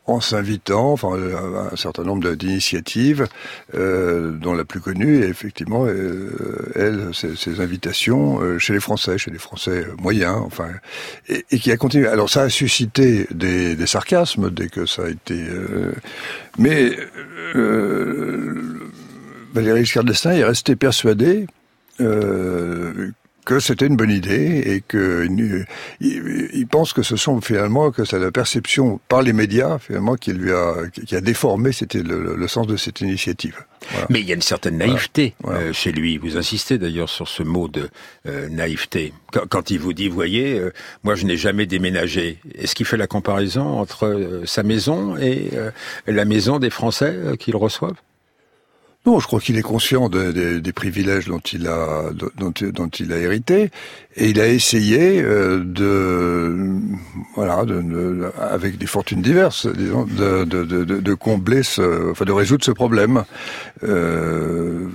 en 0.05 0.19
s'invitant, 0.19 0.91
enfin 0.91 1.17
un 1.71 1.75
certain 1.75 2.03
nombre 2.03 2.33
d'initiatives, 2.33 3.27
euh, 3.73 4.31
dont 4.31 4.53
la 4.53 4.65
plus 4.65 4.81
connue 4.81 5.23
est 5.23 5.29
effectivement 5.29 5.85
euh, 5.85 6.71
elle, 6.75 7.11
ces, 7.13 7.61
invitations 7.61 8.41
euh, 8.41 8.59
chez 8.59 8.73
les 8.73 8.79
Français, 8.79 9.17
chez 9.17 9.31
les 9.31 9.39
Français 9.39 9.85
moyens, 9.97 10.41
enfin, 10.45 10.69
et, 11.29 11.43
qui 11.57 11.71
a 11.71 11.77
continué. 11.77 12.07
Alors 12.07 12.29
ça 12.29 12.41
a 12.41 12.49
suscité 12.49 13.27
des, 13.31 13.87
sarcasmes 13.87 14.49
dès 14.49 14.67
que 14.67 14.85
ça 14.85 15.03
a 15.03 15.09
été, 15.09 15.35
euh, 15.35 15.93
mais 16.57 16.97
Valéry 19.53 19.85
Giscard 19.85 20.03
d'Estaing 20.03 20.33
est 20.33 20.43
resté 20.43 20.75
persuadé 20.75 21.45
euh, 22.01 23.11
que 23.45 23.59
c'était 23.59 23.87
une 23.87 23.95
bonne 23.95 24.11
idée 24.11 24.63
et 24.65 24.81
que 24.81 25.27
il, 25.99 26.67
pense 26.67 26.93
que 26.93 27.03
ce 27.03 27.15
sont 27.15 27.41
finalement 27.41 27.91
que 27.91 28.05
c'est 28.05 28.19
la 28.19 28.31
perception 28.31 28.99
par 29.09 29.21
les 29.21 29.33
médias 29.33 29.77
finalement 29.79 30.15
qui 30.15 30.33
lui 30.33 30.51
a 30.51 30.75
qui 31.05 31.15
a 31.15 31.21
déformé 31.21 31.71
c'était 31.71 32.01
le, 32.01 32.47
sens 32.47 32.67
de 32.67 32.77
cette 32.77 33.01
initiative. 33.01 33.63
Mais 34.09 34.21
il 34.21 34.27
y 34.27 34.31
a 34.31 34.35
une 34.35 34.41
certaine 34.41 34.77
naïveté 34.77 35.35
euh, 35.45 35.73
chez 35.73 35.91
lui. 35.91 36.17
Vous 36.17 36.37
insistez 36.37 36.77
d'ailleurs 36.77 37.09
sur 37.09 37.27
ce 37.27 37.43
mot 37.43 37.67
de 37.67 37.89
euh, 38.27 38.47
naïveté 38.49 39.13
quand, 39.49 39.71
il 39.71 39.79
vous 39.79 39.93
dit, 39.93 40.09
voyez, 40.09 40.59
euh, 40.59 40.71
moi 41.03 41.15
je 41.15 41.25
n'ai 41.25 41.37
jamais 41.37 41.65
déménagé. 41.65 42.39
Est-ce 42.55 42.75
qu'il 42.75 42.85
fait 42.85 42.97
la 42.97 43.07
comparaison 43.07 43.79
entre 43.79 44.41
sa 44.45 44.63
maison 44.63 45.17
et 45.17 45.49
la 46.07 46.25
maison 46.25 46.59
des 46.59 46.69
Français 46.69 47.17
qu'il 47.39 47.55
reçoivent 47.55 47.99
non, 49.05 49.19
je 49.19 49.27
crois 49.27 49.41
qu'il 49.41 49.57
est 49.57 49.63
conscient 49.63 50.07
des 50.07 50.73
privilèges 50.73 51.27
dont 51.27 51.39
il 51.39 51.67
a 51.67 52.11
dont, 52.13 52.53
dont, 52.71 52.87
il 52.87 53.11
a 53.11 53.17
hérité 53.17 53.69
et 54.15 54.29
il 54.29 54.39
a 54.39 54.47
essayé 54.47 55.21
euh, 55.21 55.61
de 55.61 56.79
voilà 57.35 57.65
de, 57.65 58.31
avec 58.39 58.77
des 58.77 58.85
fortunes 58.85 59.21
diverses, 59.21 59.67
disons, 59.67 60.05
de, 60.05 60.45
de, 60.45 60.63
de, 60.63 61.13
combler 61.15 61.63
ce, 61.63 62.11
enfin 62.11 62.23
de 62.23 62.31
résoudre 62.31 62.63
ce 62.63 62.71
problème. 62.71 63.25
Euh, 63.83 64.87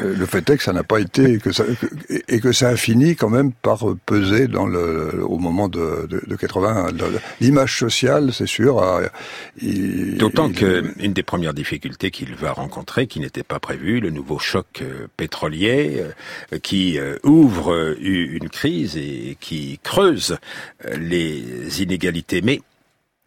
le 0.00 0.26
fait 0.26 0.50
est 0.50 0.56
que 0.56 0.62
ça 0.62 0.72
n'a 0.72 0.82
pas 0.82 0.98
été 0.98 1.38
que 1.38 1.52
ça 1.52 1.62
et 2.26 2.40
que 2.40 2.50
ça 2.50 2.70
a 2.70 2.76
fini 2.76 3.14
quand 3.14 3.30
même 3.30 3.52
par 3.52 3.84
peser 4.04 4.48
dans 4.48 4.66
le 4.66 5.22
au 5.22 5.38
moment 5.38 5.68
de, 5.68 6.08
de, 6.08 6.34
80 6.34 6.88
l'image 7.40 7.78
sociale, 7.78 8.32
c'est 8.32 8.48
sûr. 8.48 8.82
D'autant 10.18 10.50
qu'une 10.50 11.12
des 11.12 11.22
premières 11.22 11.54
difficultés 11.54 12.10
qu'il 12.10 12.34
va 12.34 12.52
rencontrer, 12.52 13.06
qui 13.06 13.20
n'était 13.20 13.43
pas 13.44 13.60
prévu, 13.60 14.00
le 14.00 14.10
nouveau 14.10 14.38
choc 14.38 14.82
euh, 14.82 15.06
pétrolier 15.16 16.02
euh, 16.52 16.58
qui 16.58 16.98
euh, 16.98 17.18
ouvre 17.22 17.96
une 18.00 18.48
crise 18.48 18.96
et 18.96 19.36
qui 19.40 19.78
creuse 19.82 20.38
les 20.96 21.82
inégalités. 21.82 22.42
Mais 22.42 22.60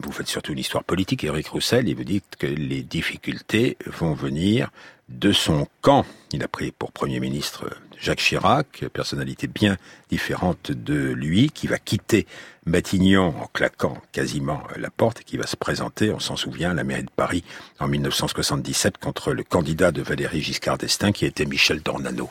vous 0.04 0.12
faites 0.12 0.28
surtout 0.28 0.54
une 0.54 0.60
histoire 0.60 0.84
politique, 0.84 1.24
Éric 1.24 1.48
Roussel, 1.48 1.90
et 1.90 1.94
vous 1.94 2.04
dites 2.04 2.36
que 2.38 2.48
les 2.48 2.84
difficultés 2.84 3.78
vont 3.86 4.14
venir 4.14 4.70
de 5.10 5.32
son 5.32 5.68
camp. 5.82 6.06
Il 6.32 6.44
a 6.44 6.48
pris 6.48 6.72
pour 6.72 6.92
Premier 6.92 7.20
ministre 7.20 7.70
Jacques 8.00 8.20
Chirac, 8.20 8.86
personnalité 8.94 9.48
bien 9.48 9.78
différente 10.10 10.72
de 10.72 11.12
lui, 11.12 11.50
qui 11.50 11.68
va 11.68 11.78
quitter 11.78 12.28
Matignon 12.66 13.34
en 13.42 13.48
claquant 13.54 13.98
quasiment 14.12 14.62
la 14.76 14.90
porte 14.90 15.22
et 15.22 15.24
qui 15.24 15.38
va 15.38 15.48
se 15.48 15.56
présenter, 15.56 16.12
on 16.12 16.20
s'en 16.20 16.36
souvient, 16.36 16.72
à 16.72 16.74
la 16.74 16.84
mairie 16.84 17.04
de 17.04 17.10
Paris 17.10 17.44
en 17.80 17.88
1977 17.88 18.98
contre 18.98 19.34
le 19.34 19.44
candidat 19.44 19.92
de 19.92 20.02
Valéry 20.02 20.42
Giscard 20.42 20.78
d'Estaing 20.78 21.12
qui 21.12 21.26
était 21.26 21.46
Michel 21.46 21.82
Dornano. 21.82 22.30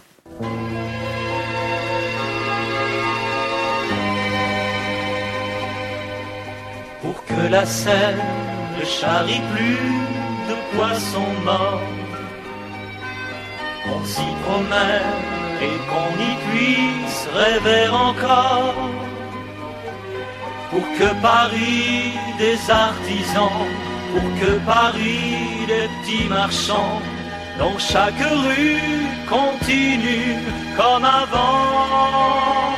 Pour 7.02 7.24
que 7.24 7.50
la 7.50 7.64
Seine 7.64 8.20
ne 8.78 8.84
charrie 8.84 9.40
plus 9.54 9.76
de 10.48 10.76
poissons 10.76 11.32
morts, 11.44 11.82
on 13.88 14.04
s'y 14.04 14.22
promène 14.44 15.45
et 15.62 15.78
qu'on 15.88 16.12
y 16.30 16.34
puisse 16.48 17.28
rêver 17.34 17.88
encore. 17.88 18.74
Pour 20.70 20.86
que 20.98 21.10
Paris 21.22 22.12
des 22.38 22.58
artisans, 22.70 23.66
pour 24.12 24.28
que 24.40 24.58
Paris 24.66 25.66
des 25.66 25.88
petits 25.94 26.28
marchands, 26.28 27.00
dans 27.58 27.78
chaque 27.78 28.20
rue 28.20 28.80
continue 29.28 30.36
comme 30.76 31.04
avant. 31.04 32.76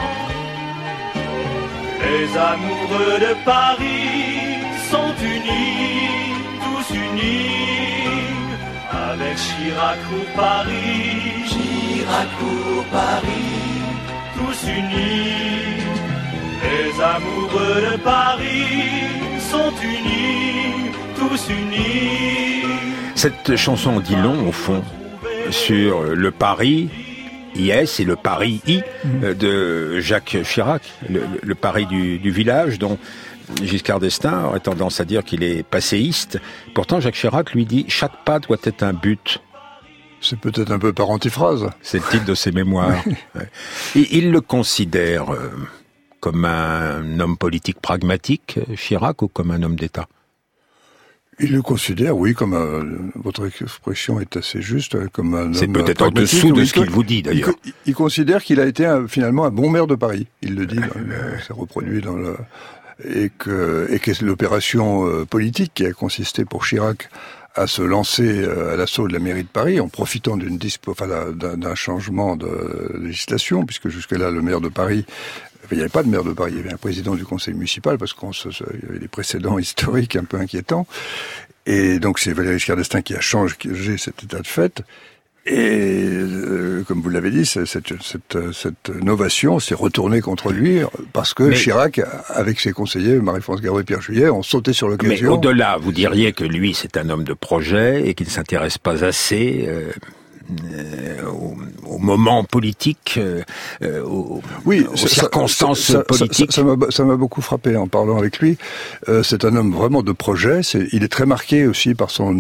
Les 2.01 2.37
amoureux 2.37 3.19
de 3.27 3.35
Paris 3.45 4.63
sont 4.91 5.15
unis, 5.21 6.35
tous 6.65 6.95
unis, 6.95 8.29
avec 9.11 9.37
Chirac 9.37 9.99
ou 10.13 10.23
Paris 10.37 11.68
pour 12.39 12.85
Paris, 12.87 13.85
tous 14.37 14.69
unis. 14.69 15.83
Les 16.63 17.01
amoureux 17.01 17.93
de 17.93 17.97
Paris 18.03 19.39
sont 19.39 19.73
unis, 19.83 20.91
tous 21.17 21.49
unis. 21.51 22.65
Cette 23.15 23.57
chanson 23.57 24.01
dit 24.01 24.17
long, 24.17 24.49
au 24.49 24.53
fond, 24.53 24.83
sur 25.51 26.03
le 26.03 26.31
Paris, 26.31 26.89
IS 27.57 28.01
et 28.01 28.05
le 28.05 28.17
Paris 28.17 28.61
I 28.67 28.83
mhm. 29.05 29.35
de 29.35 30.01
Jacques 30.01 30.39
Chirac, 30.45 30.83
le, 31.09 31.55
Paris 31.55 31.87
du, 31.87 32.19
du, 32.19 32.31
village 32.31 32.79
dont 32.79 32.99
Giscard 33.63 34.01
d'Estaing 34.01 34.45
aurait 34.45 34.61
tendance 34.61 35.01
à 35.01 35.05
dire 35.05 35.25
qu'il 35.25 35.43
est 35.43 35.63
passéiste. 35.63 36.41
Pourtant, 36.75 37.01
Jacques 37.01 37.15
Chirac 37.15 37.53
lui 37.53 37.65
dit 37.65 37.85
chaque 37.89 38.25
pas 38.25 38.39
doit 38.39 38.59
être 38.65 38.83
un 38.83 38.93
but. 38.93 39.41
C'est 40.21 40.39
peut-être 40.39 40.71
un 40.71 40.79
peu 40.79 40.93
par 40.93 41.11
antiphrase. 41.11 41.69
C'est 41.83 41.99
le 41.99 42.11
titre 42.11 42.25
de 42.25 42.35
ses 42.35 42.53
mémoires. 42.53 43.05
Il 43.95 44.31
le 44.33 44.41
considère 44.41 45.33
euh, 45.33 45.51
comme 46.21 46.45
un 46.45 47.21
homme 47.21 47.37
politique 47.37 47.81
pragmatique, 47.81 48.59
Chirac, 48.77 49.23
ou 49.23 49.29
comme 49.29 49.51
un 49.51 49.63
homme 49.63 49.77
d'État? 49.77 50.09
Il 51.41 51.53
le 51.53 51.63
considère, 51.63 52.17
oui, 52.17 52.35
comme 52.35 52.53
un, 52.55 53.11
votre 53.15 53.47
expression 53.47 54.19
est 54.19 54.37
assez 54.37 54.61
juste, 54.61 54.97
hein, 54.97 55.07
comme 55.13 55.37
un 55.37 55.53
C'est 55.55 55.69
peut-être 55.69 56.03
en 56.03 56.11
dessous 56.11 56.53
de 56.53 56.65
ce 56.65 56.73
qu'il 56.73 56.91
vous 56.91 57.05
dit 57.05 57.23
d'ailleurs. 57.23 57.51
Il, 57.87 57.95
considère 57.95 58.43
qu'il 58.43 58.59
a 58.59 58.67
été 58.67 58.93
finalement 59.07 59.45
un 59.45 59.51
bon 59.51 59.71
maire 59.71 59.87
de 59.87 59.95
Paris. 59.95 60.27
Il 60.43 60.57
le 60.57 60.67
dit, 60.67 60.81
c'est 61.47 61.53
reproduit 61.53 62.01
dans 62.01 62.17
le 62.17 62.37
et 63.05 63.31
que 63.31 63.87
et 63.91 64.01
que 64.01 64.11
l'opération 64.25 65.07
euh, 65.07 65.25
politique 65.25 65.73
qui 65.75 65.87
a 65.87 65.93
consisté 65.93 66.45
pour 66.45 66.65
Chirac 66.67 67.09
à 67.55 67.67
se 67.67 67.83
lancer 67.83 68.43
euh, 68.43 68.75
à 68.75 68.77
l'assaut 68.77 69.09
de 69.09 69.13
la 69.13 69.19
mairie 69.19 69.43
de 69.43 69.49
Paris 69.49 69.81
en 69.81 69.89
profitant 69.89 70.37
d'une 70.37 70.59
enfin, 70.87 71.07
d'un 71.33 71.75
changement 71.75 72.37
de 72.37 72.99
législation, 73.01 73.65
puisque 73.65 73.89
jusque-là, 73.89 74.31
le 74.31 74.43
maire 74.43 74.61
de 74.61 74.69
Paris 74.69 75.05
il 75.71 75.77
n'y 75.77 75.83
avait 75.83 75.91
pas 75.91 76.03
de 76.03 76.09
maire 76.09 76.25
de 76.25 76.33
Paris, 76.33 76.53
il 76.53 76.59
y 76.59 76.61
avait 76.61 76.73
un 76.73 76.79
président 76.79 77.15
du 77.15 77.25
conseil 77.25 77.55
municipal 77.55 77.99
parce 77.99 78.15
qu'il 78.15 78.29
y 78.29 78.89
avait 78.89 78.99
des 78.99 79.09
précédents 79.09 79.59
historiques 79.59 80.17
un 80.17 80.25
peu 80.25 80.39
inquiétants. 80.39 80.87
Et 81.67 81.99
donc 81.99 82.19
c'est 82.19 82.33
Valéry 82.33 82.59
Giscard 82.59 82.79
qui 83.05 83.15
a 83.15 83.21
changé 83.21 83.99
cet 83.99 84.25
état 84.25 84.41
de 84.41 84.47
fait. 84.47 84.83
Et 85.51 86.11
euh, 86.11 86.85
comme 86.87 87.01
vous 87.01 87.09
l'avez 87.09 87.31
dit, 87.31 87.47
cette, 87.47 87.67
cette, 87.67 88.53
cette, 88.53 88.91
novation 89.03 89.59
s'est 89.59 89.75
retournée 89.75 90.21
contre 90.21 90.53
lui 90.53 90.81
parce 91.13 91.33
que 91.33 91.51
Chirac, 91.53 92.01
avec 92.29 92.61
ses 92.61 92.73
conseillers, 92.73 93.19
Marie-France 93.19 93.63
Garot 93.63 93.81
et 93.81 93.85
Pierre 93.85 94.03
Juillet, 94.03 94.29
ont 94.29 94.43
sauté 94.43 94.73
sur 94.73 94.89
l'occasion. 94.89 95.31
Mais 95.31 95.37
au-delà, 95.37 95.79
vous 95.81 95.93
diriez 95.93 96.33
que 96.33 96.45
lui, 96.45 96.75
c'est 96.75 96.97
un 96.99 97.09
homme 97.09 97.25
de 97.25 97.33
projet 97.33 98.07
et 98.07 98.15
qu'il 98.15 98.27
ne 98.27 98.33
s'intéresse 98.33 98.77
pas 98.77 99.05
assez 99.05 99.65
euh, 99.69 99.91
euh, 100.73 101.23
au, 101.85 101.99
moment 101.99 102.43
politique, 102.43 103.15
euh, 103.19 103.43
euh, 103.83 104.03
aux, 104.03 104.41
oui, 104.65 104.87
aux 104.91 104.97
circonstances 104.97 105.95
politiques. 106.07 106.53
Ça 106.53 106.63
m'a 107.05 107.17
beaucoup 107.17 107.43
frappé 107.43 107.77
en 107.77 107.87
parlant 107.87 108.17
avec 108.17 108.39
lui. 108.39 108.57
c'est 109.23 109.45
un 109.45 109.57
homme 109.57 109.73
vraiment 109.73 110.03
de 110.03 110.13
projet. 110.13 110.61
il 110.93 111.05
est 111.05 111.13
très 111.13 111.27
marqué 111.27 111.67
aussi 111.67 111.95
par 111.95 112.11
son 112.11 112.39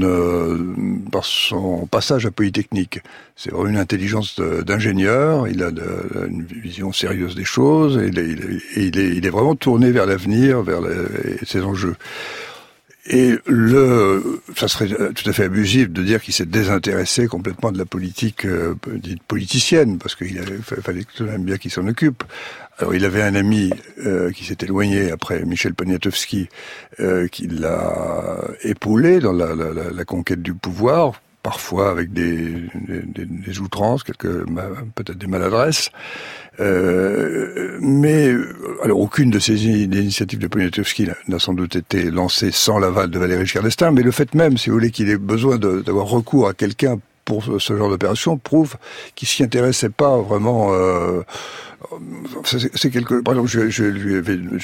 par 1.12 1.24
son 1.24 1.86
passage 1.86 2.24
à 2.24 2.30
Polytechnique. 2.30 3.00
C'est 3.36 3.52
vraiment 3.52 3.70
une 3.70 3.78
intelligence 3.78 4.40
d'ingénieur. 4.40 5.46
Il 5.48 5.62
a 5.62 5.70
de, 5.70 5.84
une 6.28 6.44
vision 6.44 6.92
sérieuse 6.92 7.34
des 7.34 7.44
choses 7.44 7.98
et 7.98 8.06
il 8.06 8.18
est, 8.18 8.36
il 8.76 8.98
est, 8.98 9.16
il 9.16 9.26
est 9.26 9.30
vraiment 9.30 9.54
tourné 9.54 9.90
vers 9.90 10.06
l'avenir, 10.06 10.62
vers 10.62 10.80
les, 10.80 11.44
ses 11.44 11.62
enjeux. 11.62 11.96
Et 13.10 13.38
le, 13.46 14.42
ça 14.54 14.68
serait 14.68 14.88
tout 14.88 15.28
à 15.28 15.32
fait 15.32 15.44
abusif 15.44 15.88
de 15.88 16.02
dire 16.02 16.20
qu'il 16.20 16.34
s'est 16.34 16.44
désintéressé 16.44 17.26
complètement 17.26 17.72
de 17.72 17.78
la 17.78 17.86
politique 17.86 18.44
euh, 18.44 18.74
dite 18.86 19.22
politicienne, 19.22 19.96
parce 19.96 20.14
qu'il 20.14 20.38
fallait 20.82 21.04
tout 21.16 21.24
même 21.24 21.42
bien 21.42 21.56
qu'il 21.56 21.70
s'en 21.70 21.86
occupe. 21.88 22.22
Alors 22.78 22.94
il 22.94 23.06
avait 23.06 23.22
un 23.22 23.34
ami 23.34 23.70
euh, 24.04 24.30
qui 24.30 24.44
s'est 24.44 24.58
éloigné 24.60 25.10
après 25.10 25.42
Michel 25.46 25.74
Poniatowski, 25.74 26.50
euh, 27.00 27.28
qui 27.28 27.46
l'a 27.46 28.44
épaulé 28.62 29.20
dans 29.20 29.32
la, 29.32 29.54
la, 29.54 29.72
la, 29.72 30.04
conquête 30.04 30.42
du 30.42 30.52
pouvoir, 30.52 31.22
parfois 31.42 31.90
avec 31.90 32.12
des, 32.12 32.68
outrances, 33.60 34.02
quelques 34.02 34.44
peut-être 34.94 35.18
des 35.18 35.26
maladresses. 35.26 35.90
Euh, 36.60 37.78
mais 37.80 38.34
alors 38.82 39.00
aucune 39.00 39.30
de 39.30 39.38
ces 39.38 39.66
initiatives 39.66 40.40
de 40.40 40.48
Poniatowski 40.48 41.08
n'a 41.28 41.38
sans 41.38 41.54
doute 41.54 41.76
été 41.76 42.10
lancée 42.10 42.50
sans 42.50 42.78
l'aval 42.78 43.10
de 43.10 43.18
Valéry 43.18 43.44
Giscard 43.46 43.62
d'Estaing, 43.62 43.92
mais 43.92 44.02
le 44.02 44.10
fait 44.10 44.34
même, 44.34 44.58
si 44.58 44.70
vous 44.70 44.76
voulez, 44.76 44.90
qu'il 44.90 45.08
ait 45.08 45.18
besoin 45.18 45.56
d'avoir 45.58 46.06
recours 46.06 46.48
à 46.48 46.54
quelqu'un 46.54 46.98
pour 47.28 47.60
ce 47.60 47.76
genre 47.76 47.90
d'opération 47.90 48.38
prouve 48.38 48.76
qu'il 49.14 49.28
s'y 49.28 49.42
intéressait 49.42 49.90
pas 49.90 50.16
vraiment. 50.16 50.72
Euh, 50.72 51.20
c'est 52.44 52.90
quelque. 52.90 53.20
Par 53.20 53.34
exemple, 53.34 53.50
je, 53.50 53.84
lui 53.84 54.14
ai, 54.14 54.22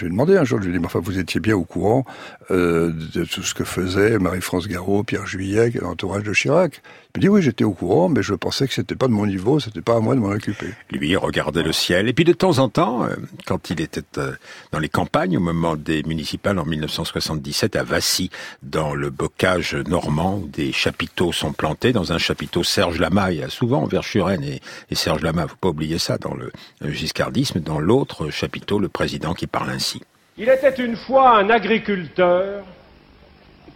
demandé 0.08 0.38
un 0.38 0.44
jour, 0.44 0.58
je 0.62 0.68
lui 0.68 0.74
ai 0.74 0.78
dit, 0.78 0.84
enfin, 0.84 0.98
vous 0.98 1.18
étiez 1.18 1.40
bien 1.40 1.56
au 1.56 1.64
courant 1.64 2.06
euh, 2.50 2.90
de 3.14 3.24
tout 3.24 3.42
ce 3.42 3.52
que 3.52 3.64
faisait 3.64 4.18
Marie-France 4.18 4.66
Garot, 4.66 5.02
Pierre 5.02 5.26
Juillet, 5.26 5.72
l'entourage 5.82 6.22
de 6.22 6.32
Chirac? 6.32 6.80
Il 7.16 7.20
me 7.20 7.22
dit 7.22 7.28
oui, 7.28 7.42
j'étais 7.42 7.62
au 7.62 7.70
courant, 7.70 8.08
mais 8.08 8.24
je 8.24 8.34
pensais 8.34 8.66
que 8.66 8.74
c'était 8.74 8.96
pas 8.96 9.06
de 9.06 9.12
mon 9.12 9.24
niveau, 9.24 9.60
c'était 9.60 9.82
pas 9.82 9.94
à 9.94 10.00
moi 10.00 10.16
de 10.16 10.20
m'en 10.20 10.30
occuper. 10.30 10.74
Lui 10.90 11.14
regardait 11.14 11.62
le 11.62 11.70
ciel, 11.70 12.08
et 12.08 12.12
puis 12.12 12.24
de 12.24 12.32
temps 12.32 12.58
en 12.58 12.68
temps, 12.68 13.04
euh, 13.04 13.14
quand 13.46 13.70
il 13.70 13.80
était 13.80 14.02
euh, 14.18 14.32
dans 14.72 14.80
les 14.80 14.88
campagnes, 14.88 15.36
au 15.36 15.40
moment 15.40 15.76
des 15.76 16.02
municipales 16.02 16.58
en 16.58 16.64
1977 16.64 17.76
à 17.76 17.84
Vassy, 17.84 18.30
dans 18.64 18.96
le 18.96 19.10
bocage 19.10 19.76
normand, 19.76 20.40
où 20.42 20.48
des 20.48 20.72
chapiteaux 20.72 21.30
sont 21.30 21.52
plantés, 21.52 21.92
dans 21.92 22.12
un 22.12 22.18
chapiteau 22.18 22.64
Serge 22.64 22.98
Lama, 22.98 23.30
il 23.30 23.38
y 23.38 23.42
a 23.44 23.48
souvent 23.48 23.86
vers 23.86 24.02
Churen 24.02 24.42
et, 24.42 24.60
et 24.90 24.94
Serge 24.96 25.22
Lama, 25.22 25.46
faut 25.46 25.54
pas 25.54 25.68
oublier 25.68 26.00
ça, 26.00 26.18
dans 26.18 26.34
le 26.34 26.50
giscardisme, 26.82 27.60
dans 27.60 27.78
l'autre 27.78 28.30
chapiteau, 28.30 28.80
le 28.80 28.88
président 28.88 29.34
qui 29.34 29.46
parle 29.46 29.70
ainsi. 29.70 30.02
Il 30.36 30.48
était 30.48 30.84
une 30.84 30.96
fois 30.96 31.38
un 31.38 31.48
agriculteur 31.48 32.64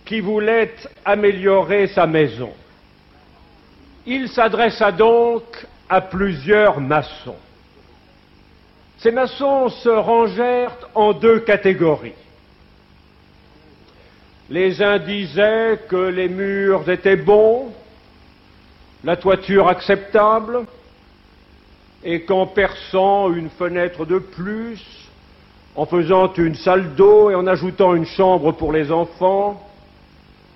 qui 0.04 0.18
voulait 0.18 0.74
améliorer 1.04 1.86
sa 1.94 2.08
maison. 2.08 2.50
Il 4.10 4.30
s'adressa 4.30 4.90
donc 4.90 5.42
à 5.86 6.00
plusieurs 6.00 6.80
maçons. 6.80 7.36
Ces 8.96 9.10
maçons 9.10 9.68
se 9.68 9.90
rangèrent 9.90 10.78
en 10.94 11.12
deux 11.12 11.40
catégories. 11.40 12.14
Les 14.48 14.82
uns 14.82 14.98
disaient 14.98 15.80
que 15.90 16.08
les 16.08 16.30
murs 16.30 16.88
étaient 16.88 17.16
bons, 17.18 17.70
la 19.04 19.18
toiture 19.18 19.68
acceptable, 19.68 20.64
et 22.02 22.22
qu'en 22.22 22.46
perçant 22.46 23.30
une 23.30 23.50
fenêtre 23.50 24.06
de 24.06 24.20
plus, 24.20 24.82
en 25.76 25.84
faisant 25.84 26.32
une 26.32 26.54
salle 26.54 26.94
d'eau 26.94 27.28
et 27.28 27.34
en 27.34 27.46
ajoutant 27.46 27.94
une 27.94 28.06
chambre 28.06 28.52
pour 28.52 28.72
les 28.72 28.90
enfants, 28.90 29.62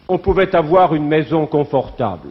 on 0.09 0.17
pouvait 0.17 0.57
avoir 0.57 0.95
une 0.95 1.07
maison 1.07 1.47
confortable. 1.47 2.31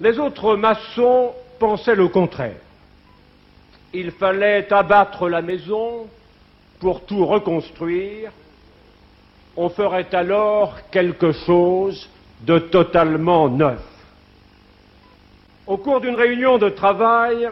Les 0.00 0.18
autres 0.18 0.56
maçons 0.56 1.32
pensaient 1.58 1.94
le 1.94 2.08
contraire. 2.08 2.56
Il 3.92 4.10
fallait 4.10 4.72
abattre 4.72 5.28
la 5.28 5.40
maison 5.40 6.08
pour 6.80 7.04
tout 7.06 7.24
reconstruire. 7.24 8.32
On 9.56 9.68
ferait 9.68 10.12
alors 10.12 10.78
quelque 10.90 11.30
chose 11.30 12.08
de 12.40 12.58
totalement 12.58 13.48
neuf. 13.48 13.80
Au 15.66 15.76
cours 15.76 16.00
d'une 16.00 16.16
réunion 16.16 16.58
de 16.58 16.68
travail, 16.70 17.48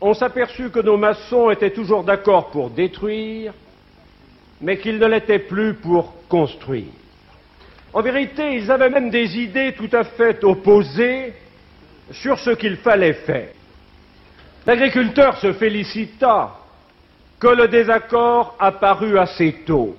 on 0.00 0.14
s'aperçut 0.14 0.70
que 0.70 0.78
nos 0.78 0.96
maçons 0.96 1.50
étaient 1.50 1.72
toujours 1.72 2.04
d'accord 2.04 2.50
pour 2.50 2.70
détruire, 2.70 3.52
mais 4.60 4.78
qu'ils 4.78 4.98
ne 4.98 5.06
l'étaient 5.06 5.40
plus 5.40 5.74
pour 5.74 6.14
construire. 6.28 6.92
En 7.92 8.00
vérité, 8.00 8.54
ils 8.54 8.70
avaient 8.70 8.90
même 8.90 9.10
des 9.10 9.38
idées 9.38 9.74
tout 9.76 9.90
à 9.92 10.04
fait 10.04 10.42
opposées 10.44 11.34
sur 12.12 12.38
ce 12.38 12.50
qu'il 12.50 12.76
fallait 12.76 13.14
faire. 13.14 13.50
L'agriculteur 14.66 15.36
se 15.38 15.52
félicita 15.52 16.56
que 17.38 17.48
le 17.48 17.68
désaccord 17.68 18.54
apparut 18.58 19.18
assez 19.18 19.52
tôt. 19.66 19.96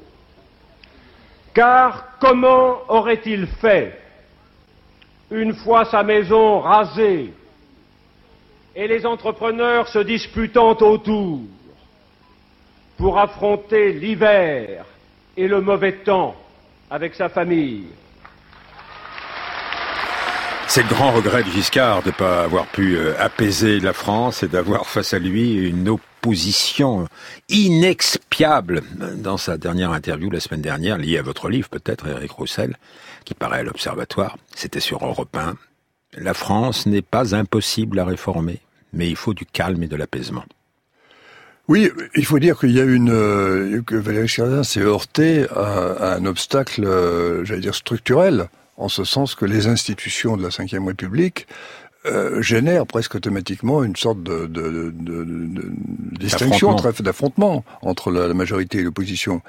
Car 1.53 2.17
comment 2.19 2.79
aurait-il 2.89 3.47
fait, 3.47 3.99
une 5.31 5.53
fois 5.53 5.85
sa 5.85 6.03
maison 6.03 6.59
rasée 6.59 7.33
et 8.75 8.87
les 8.87 9.05
entrepreneurs 9.05 9.87
se 9.87 9.99
disputant 9.99 10.77
autour, 10.81 11.41
pour 12.97 13.19
affronter 13.19 13.93
l'hiver 13.93 14.85
et 15.37 15.47
le 15.47 15.61
mauvais 15.61 15.93
temps 15.93 16.35
avec 16.89 17.13
sa 17.15 17.29
famille? 17.29 17.87
C'est 20.67 20.81
le 20.81 20.89
grand 20.89 21.11
regret 21.11 21.43
de 21.43 21.49
Giscard 21.49 22.01
de 22.01 22.07
ne 22.07 22.13
pas 22.13 22.43
avoir 22.43 22.65
pu 22.67 22.97
euh, 22.97 23.13
apaiser 23.19 23.79
la 23.79 23.93
France 23.93 24.43
et 24.43 24.47
d'avoir 24.47 24.87
face 24.87 25.13
à 25.13 25.19
lui 25.19 25.53
une 25.53 25.87
opposition 25.87 27.07
inexpiable. 27.49 28.81
Dans 29.17 29.37
sa 29.37 29.57
dernière 29.57 29.91
interview 29.91 30.29
la 30.29 30.39
semaine 30.39 30.61
dernière, 30.61 30.97
liée 30.97 31.17
à 31.17 31.21
votre 31.21 31.49
livre 31.49 31.69
peut-être, 31.69 32.07
Eric 32.07 32.31
Roussel, 32.31 32.77
qui 33.23 33.33
paraît 33.35 33.59
à 33.59 33.63
l'Observatoire, 33.63 34.37
c'était 34.53 34.81
sur 34.81 35.05
Europe 35.05 35.35
1. 35.37 35.55
La 36.17 36.33
France 36.33 36.87
n'est 36.87 37.01
pas 37.01 37.35
impossible 37.35 37.99
à 37.99 38.05
réformer, 38.05 38.59
mais 38.91 39.07
il 39.07 39.15
faut 39.15 39.33
du 39.33 39.45
calme 39.45 39.83
et 39.83 39.87
de 39.87 39.95
l'apaisement. 39.95 40.45
Oui, 41.67 41.89
il 42.15 42.25
faut 42.25 42.39
dire 42.39 42.59
qu'il 42.59 42.71
y 42.71 42.81
a 42.81 42.85
une 42.85 43.11
euh, 43.11 43.81
que 43.83 43.95
Valéry 43.95 44.27
Giscard 44.27 44.65
s'est 44.65 44.81
heurté 44.81 45.45
à, 45.55 46.15
un 46.15 46.25
obstacle, 46.25 46.83
euh, 46.83 47.45
j'allais 47.45 47.61
dire 47.61 47.75
structurel, 47.75 48.49
en 48.77 48.89
ce 48.89 49.03
sens 49.03 49.35
que 49.35 49.45
les 49.45 49.67
institutions 49.67 50.37
de 50.37 50.43
la 50.43 50.49
Ve 50.49 50.87
République 50.87 51.47
euh, 52.05 52.39
génèrent 52.41 52.85
presque 52.85 53.15
automatiquement 53.15 53.83
une 53.83 53.95
sorte 53.95 54.21
de, 54.21 54.45
de, 54.45 54.93
de, 54.93 55.23
de 55.23 55.71
distinction, 56.19 56.75
d'affrontement 56.99 57.65
entre 57.81 58.11
la, 58.11 58.31
majorité 58.35 58.79
et 58.79 58.83
l'opposition. 58.83 59.41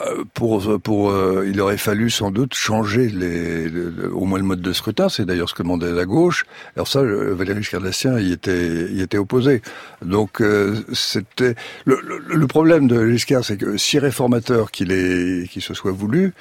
Euh, 0.00 0.24
pour, 0.34 0.80
pour, 0.80 1.10
euh, 1.10 1.46
il 1.46 1.60
aurait 1.60 1.76
fallu 1.76 2.08
sans 2.10 2.30
doute 2.30 2.54
changer 2.54 3.08
les, 3.08 3.68
au 4.10 4.24
moins 4.24 4.38
le 4.38 4.44
mode 4.44 4.62
de 4.62 4.72
scrutin. 4.72 5.08
C'est 5.08 5.26
d'ailleurs 5.26 5.48
ce 5.48 5.54
que 5.54 5.62
demandait 5.62 5.92
la 5.92 6.06
gauche. 6.06 6.44
Alors 6.74 6.88
ça, 6.88 7.02
Valéry 7.02 7.62
Giscard 7.62 7.82
y 8.18 8.32
était, 8.32 8.88
y 8.90 9.02
était 9.02 9.18
opposé. 9.18 9.60
Donc 10.00 10.40
euh, 10.40 10.80
c'était 10.94 11.54
le, 11.84 12.00
le, 12.26 12.46
problème 12.46 12.88
de 12.88 13.10
Giscard, 13.10 13.44
c'est 13.44 13.58
que 13.58 13.76
si 13.76 13.98
réformateur 13.98 14.70
qu'il 14.70 14.92
est, 14.92 15.46
qu'il 15.48 15.62
se 15.62 15.74
soit 15.74 15.92
voulu, 15.92 16.32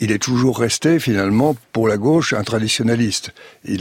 il 0.00 0.12
est 0.12 0.18
toujours 0.18 0.58
resté 0.58 0.98
finalement 0.98 1.54
pour 1.72 1.86
la 1.86 1.98
gauche 1.98 2.32
un 2.32 2.42
traditionnaliste. 2.42 3.32
Et, 3.66 3.76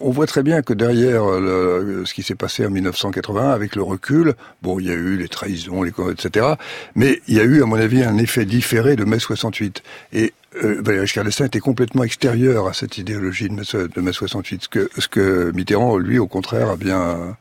on 0.00 0.10
voit 0.10 0.26
très 0.26 0.42
bien 0.42 0.62
que 0.62 0.72
derrière 0.72 1.22
ce 1.24 2.14
qui 2.14 2.22
s'est 2.22 2.36
passé 2.36 2.64
en 2.64 2.70
1981, 2.70 3.50
avec 3.50 3.74
le 3.74 3.82
recul, 3.82 4.34
bon, 4.62 4.78
il 4.78 4.86
y 4.86 4.90
a 4.90 4.94
eu 4.94 5.16
les 5.16 5.28
trahisons, 5.28 5.84
etc. 5.84 6.54
Mais 6.94 7.20
il 7.26 7.34
y 7.34 7.40
a 7.40 7.44
eu, 7.44 7.62
à 7.62 7.66
mon 7.66 7.76
avis, 7.76 8.02
un 8.02 8.18
effet 8.18 8.44
différé 8.44 8.94
de 8.96 9.04
mai 9.04 9.18
68. 9.18 9.82
Et 10.12 10.32
euh, 10.62 10.80
Valéry 10.80 11.06
Giscard 11.06 11.24
d'Estaing 11.24 11.46
était 11.46 11.58
complètement 11.58 12.04
extérieur 12.04 12.68
à 12.68 12.72
cette 12.72 12.98
idéologie 12.98 13.48
de 13.48 13.54
mai, 13.54 13.62
de 13.72 14.00
mai 14.00 14.12
68, 14.12 14.62
ce 14.62 14.68
que, 14.68 14.90
ce 14.98 15.08
que 15.08 15.50
Mitterrand, 15.54 15.98
lui, 15.98 16.18
au 16.18 16.26
contraire, 16.26 16.70
a 16.70 16.76
bien 16.76 17.36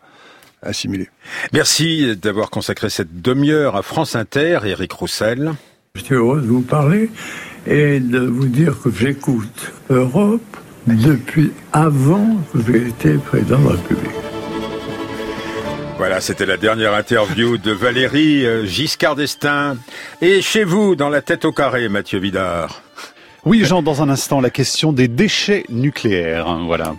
assimilé. 0.64 1.10
Merci 1.54 2.16
d'avoir 2.18 2.50
consacré 2.50 2.90
cette 2.90 3.22
demi-heure 3.22 3.76
à 3.76 3.84
France 3.84 4.16
Inter, 4.16 4.60
Éric 4.66 4.92
Roussel. 4.92 5.54
Je 5.98 6.04
suis 6.04 6.14
heureux 6.14 6.42
de 6.42 6.48
vous 6.48 6.62
parler 6.62 7.10
et 7.66 8.00
de 8.00 8.20
vous 8.20 8.46
dire 8.46 8.76
que 8.80 8.92
j'écoute 8.92 9.74
Europe 9.90 10.42
depuis 10.86 11.52
avant 11.74 12.38
que 12.54 12.60
j'ai 12.68 12.88
été 12.88 13.16
président 13.16 13.58
de 13.58 13.64
la 13.64 13.72
République. 13.72 14.12
Voilà, 15.98 16.22
c'était 16.22 16.46
la 16.46 16.58
dernière 16.58 16.94
interview 16.94 17.58
de 17.58 17.72
Valérie 17.72 18.46
euh, 18.46 18.66
Giscard 18.68 19.16
d'Estaing. 19.16 19.76
Et 20.22 20.44
chez 20.44 20.64
vous, 20.64 20.96
dans 20.96 21.10
la 21.10 21.24
tête 21.24 21.44
au 21.46 21.52
carré, 21.52 21.90
Mathieu 21.90 22.20
Vidard. 22.20 22.84
Oui, 23.44 23.66
Jean, 23.66 23.82
dans 23.82 24.04
un 24.04 24.10
instant, 24.10 24.40
la 24.40 24.52
question 24.52 24.94
des 24.94 25.08
déchets 25.08 25.66
nucléaires. 25.70 26.48
Hein, 26.48 26.66
voilà. 26.68 26.96